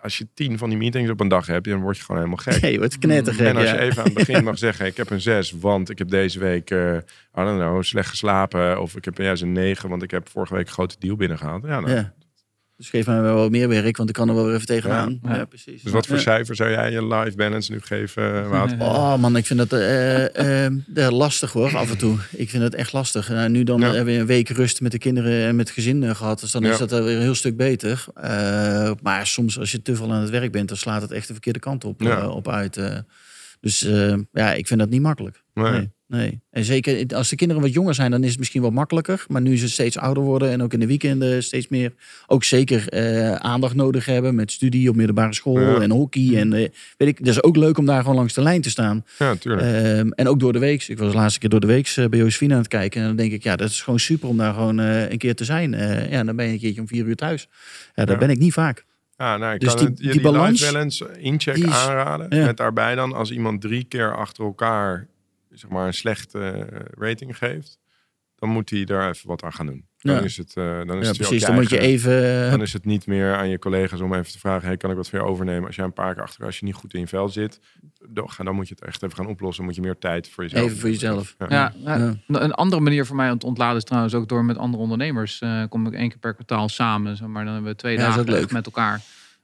[0.00, 2.44] als je tien van die meetings op een dag hebt, dan word je gewoon helemaal
[2.44, 2.60] gek.
[2.62, 3.46] Nee, wordt knettergek.
[3.46, 3.74] En als ja.
[3.74, 6.38] je even aan het begin mag zeggen, ik heb een 6, want ik heb deze
[6.38, 6.96] week, eh
[7.38, 8.80] I don't know, slecht geslapen.
[8.80, 11.62] Of ik heb juist een 9, want ik heb vorige week een grote deal binnengehaald.
[11.62, 12.12] Ja, nou, Ja.
[12.80, 15.18] Dus geef mij wel wat meer werk, want ik kan er wel weer even tegenaan.
[15.22, 15.44] Ja, Ja.
[15.44, 15.82] precies.
[15.82, 16.22] Dus wat voor Ja.
[16.22, 18.72] cijfer zou jij je life balance nu geven, Wout?
[18.78, 22.16] Oh man, ik vind dat eh, eh, eh, lastig hoor, af en toe.
[22.36, 23.28] Ik vind het echt lastig.
[23.28, 23.86] Nou, nu dan Ja.
[23.94, 26.40] hebben we een week rust met de kinderen en met het gezin eh, gehad.
[26.40, 26.70] Dus dan Ja.
[26.72, 28.04] is dat weer een heel stuk beter.
[28.14, 31.26] Eh, maar soms als je te veel aan het werk bent, dan slaat het echt
[31.26, 32.28] de verkeerde kant op, Ja.
[32.28, 32.76] op uit.
[32.76, 32.96] eh.
[33.60, 35.42] dus eh, ja, ik vind dat niet makkelijk.
[35.62, 35.70] Nee.
[36.06, 36.20] Nee.
[36.20, 36.40] nee.
[36.50, 39.24] En zeker als de kinderen wat jonger zijn, dan is het misschien wat makkelijker.
[39.28, 41.92] Maar nu ze steeds ouder worden en ook in de weekenden steeds meer,
[42.26, 45.80] ook zeker eh, aandacht nodig hebben met studie op middelbare school Ja.
[45.80, 46.36] en hockey.
[46.36, 48.70] En eh, weet ik, dat is ook leuk om daar gewoon langs de lijn te
[48.70, 49.04] staan.
[49.18, 49.62] Ja, tuurlijk.
[49.66, 50.88] Ehm, en ook door de week.
[50.88, 53.00] Ik was de laatste keer door de week bij Josephine aan het kijken.
[53.00, 55.34] En dan denk ik, ja, dat is gewoon super om daar gewoon eh, een keer
[55.34, 55.74] te zijn.
[55.74, 57.48] Eh, ja, dan ben je een keertje om vier uur thuis.
[57.94, 58.16] Ja, Ja.
[58.16, 58.84] ben ik niet vaak.
[59.16, 62.26] Ja, nou, ik Dus kan die- het, je die die, balans, incheck aanraden.
[62.38, 62.44] ja.
[62.46, 65.06] Met daarbij dan, als iemand drie keer achter elkaar
[65.50, 67.78] zeg maar, een slechte eh, rating geeft,
[68.34, 69.88] dan moet hij daar even wat aan gaan doen.
[69.98, 70.20] Dan Ja.
[70.22, 71.42] is het, eh, dan is Ja, het precies.
[71.42, 72.50] ook Dan moet je even...
[72.50, 74.96] Dan is het niet meer aan je collega's om even te vragen: hey, kan ik
[74.96, 75.66] wat voor je overnemen?
[75.66, 77.60] Als jij een paar keer achter, als je niet goed in je vel zit,
[78.08, 79.64] dan, dan moet je het echt even gaan oplossen.
[79.64, 80.64] moet je meer tijd voor jezelf.
[80.64, 81.34] Even voor jezelf.
[81.38, 81.46] Ja.
[81.48, 81.96] Ja, ja,
[82.26, 82.40] Ja.
[82.40, 85.40] een andere manier voor mij om te ontladen is trouwens ook door met andere ondernemers.
[85.40, 87.16] eh kom ik één keer per kwartaal samen.
[87.16, 89.00] Zeg maar dan hebben we twee dagen met elkaar.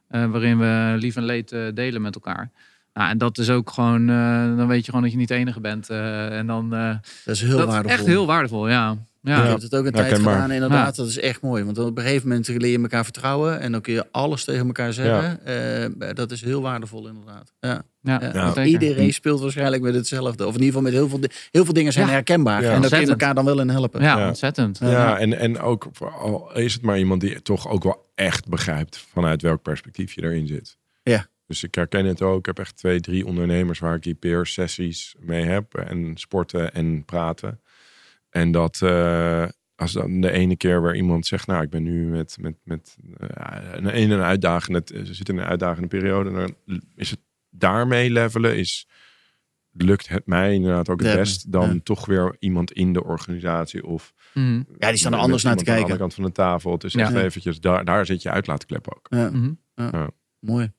[0.09, 2.51] eh, waarin we lief en leed eh, delen met elkaar.
[2.97, 5.35] Nou, en dat is ook gewoon, eh, dan weet je gewoon dat je niet de
[5.35, 5.91] enige bent.
[5.91, 6.95] eh, en dan, eh,
[7.25, 7.91] Dat is heel dat waardevol.
[7.91, 8.97] is echt heel waardevol, ja.
[9.23, 9.43] ja.
[9.43, 10.97] Ik heb het ook een tijd gedaan, inderdaad.
[10.97, 11.65] Dat is echt mooi.
[11.65, 13.61] Want op een gegeven moment leer je elkaar vertrouwen.
[13.61, 15.45] En dan kun je alles tegen elkaar zeggen.
[15.45, 17.53] Eh, dat is heel waardevol, inderdaad.
[17.61, 17.83] Ja.
[18.01, 18.31] Ja, Ja.
[18.33, 18.47] Ja.
[18.47, 18.65] zeker.
[18.65, 20.47] Iedereen speelt waarschijnlijk met hetzelfde.
[20.47, 21.21] Of in ieder geval met heel veel,
[21.51, 22.13] heel veel dingen zijn Ja.
[22.13, 22.63] herkenbaar.
[22.63, 22.73] Ja.
[22.73, 24.03] En dat kun je elkaar dan wel in helpen.
[24.03, 24.29] Ja, Ja.
[24.29, 24.79] ontzettend.
[24.79, 28.49] Ja, en, en ook voor- al is het maar iemand die toch ook wel echt
[28.49, 30.77] begrijpt vanuit welk perspectief je erin zit.
[31.03, 31.27] Ja.
[31.47, 32.39] Dus ik herken het ook.
[32.39, 35.75] Ik heb echt twee, drie ondernemers waar ik die peer sessies mee heb.
[35.75, 37.61] En sporten en praten.
[38.31, 42.07] En dat eh, als dan de ene keer waar iemand zegt, nou ik ben nu
[42.07, 46.31] met, met, met eh, een, in een uitdagende, ze zit in een uitdagende periode.
[46.31, 47.21] Dan is het
[47.51, 48.89] daarmee levelen is
[49.79, 51.81] lukt het mij inderdaad ook het Ja, best dan ja.
[51.83, 54.63] toch weer iemand in de organisatie of Mhm.
[54.79, 55.99] Ja, die staan er anders naar te iemand aan de andere kijken.
[55.99, 56.73] kant van de tafel.
[56.73, 57.01] Het is Ja.
[57.01, 59.07] echt eventjes, daar, daar zit je uitlaatklep ook.
[59.11, 59.53] Ja, Mhm.
[60.39, 60.73] mooi.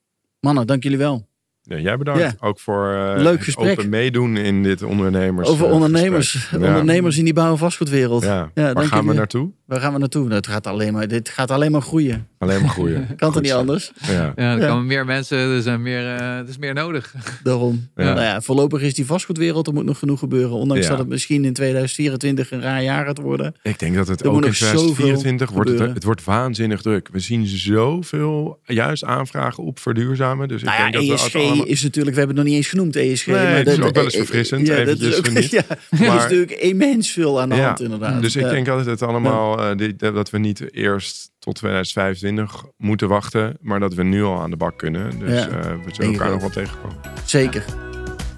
[0.48, 1.28] Mannen, dank jullie wel.
[1.70, 2.22] Ja, jij bedankt.
[2.22, 2.34] Ja.
[2.40, 3.70] Ook voor eh, Leuk het gesprek.
[3.72, 5.48] open meedoen in dit ondernemers.
[5.50, 6.48] Over eh, ondernemers.
[6.52, 6.58] Ja.
[6.68, 8.24] ondernemers in die bouw- en vastgoedwereld.
[8.24, 8.52] Ja.
[8.54, 9.50] Ja, Waar gaan we naartoe?
[9.66, 10.24] Waar gaan we naartoe?
[10.24, 12.28] Nou, het gaat alleen maar, dit gaat alleen maar groeien.
[12.38, 13.06] Alleen maar groeien.
[13.08, 13.58] Kan toch Goed niet zo.
[13.58, 13.92] anders?
[14.02, 14.12] Ja.
[14.14, 14.68] Ja, er Ja.
[14.68, 17.14] komen meer mensen, er, zijn meer, eh, er is meer nodig.
[17.44, 17.88] Daarom.
[17.96, 18.04] Ja.
[18.04, 20.52] Nou ja, voorlopig is die vastgoedwereld, er moet nog genoeg gebeuren.
[20.56, 20.90] Ondanks Ja.
[20.90, 23.56] dat het misschien in 2024 een raar jaar gaat worden.
[23.62, 26.82] Ik denk dat het Er ook in nog zoveel 2024 wordt het, het wordt waanzinnig
[26.82, 27.10] druk.
[27.12, 30.48] We zien zoveel juist aanvragen op verduurzamen.
[30.48, 32.68] Dus ik Nou ja, denk dat we Is natuurlijk, we hebben het nog niet eens
[32.72, 33.26] genoemd, ESG.
[33.28, 36.00] Nee, het is ook wel eens eh, verfrissend, Ja, dat is, ook, ja, er is
[36.00, 38.22] Maar- natuurlijk immens veel aan de Ja, hand inderdaad.
[38.22, 38.50] Dus ik Ja.
[38.50, 43.80] denk dat het allemaal, eh, die- dat we niet eerst tot 2025 moeten wachten, maar
[43.80, 45.20] dat we nu al aan de bak kunnen.
[45.20, 46.98] Dus Ja, eh, we zullen elkaar nog wel tegenkomen.
[47.26, 47.66] Zeker.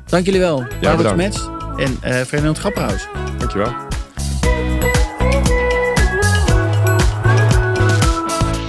[0.06, 0.58] Dank jullie wel.
[0.82, 1.18] Barbara bedankt.
[1.18, 1.40] Metz
[1.78, 3.08] en eh Ferdinand Grapperhaus.
[3.38, 3.74] Dankjewel.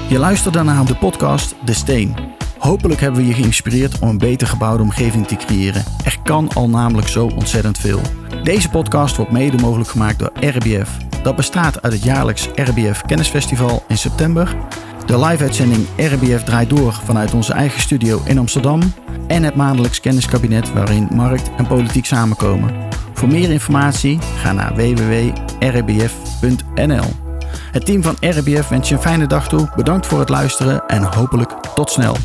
[0.09, 2.15] Je luisterde naar de podcast De Steen.
[2.61, 5.85] Hopelijk hebben we je geïnspireerd om een beter gebouwde omgeving te creëren.
[6.05, 8.01] Er kan al namelijk zo ontzettend veel.
[8.43, 10.97] Deze podcast wordt mede mogelijk gemaakt door RBF.
[11.23, 14.57] Dat bestaat uit het jaarlijks RBF Kennisfestival in september,
[15.07, 18.93] de live-uitzending RBF draait door vanuit onze eigen studio in Amsterdam
[19.27, 22.75] en het maandelijks kenniskabinet waarin markt en politiek samenkomen.
[23.13, 25.31] Voor meer informatie ga naar www.rbf.nl.
[27.73, 29.69] Het team van RBF wens je een fijne dag toe.
[29.77, 32.17] Bedankt voor het luisteren en hopelijk tot snel.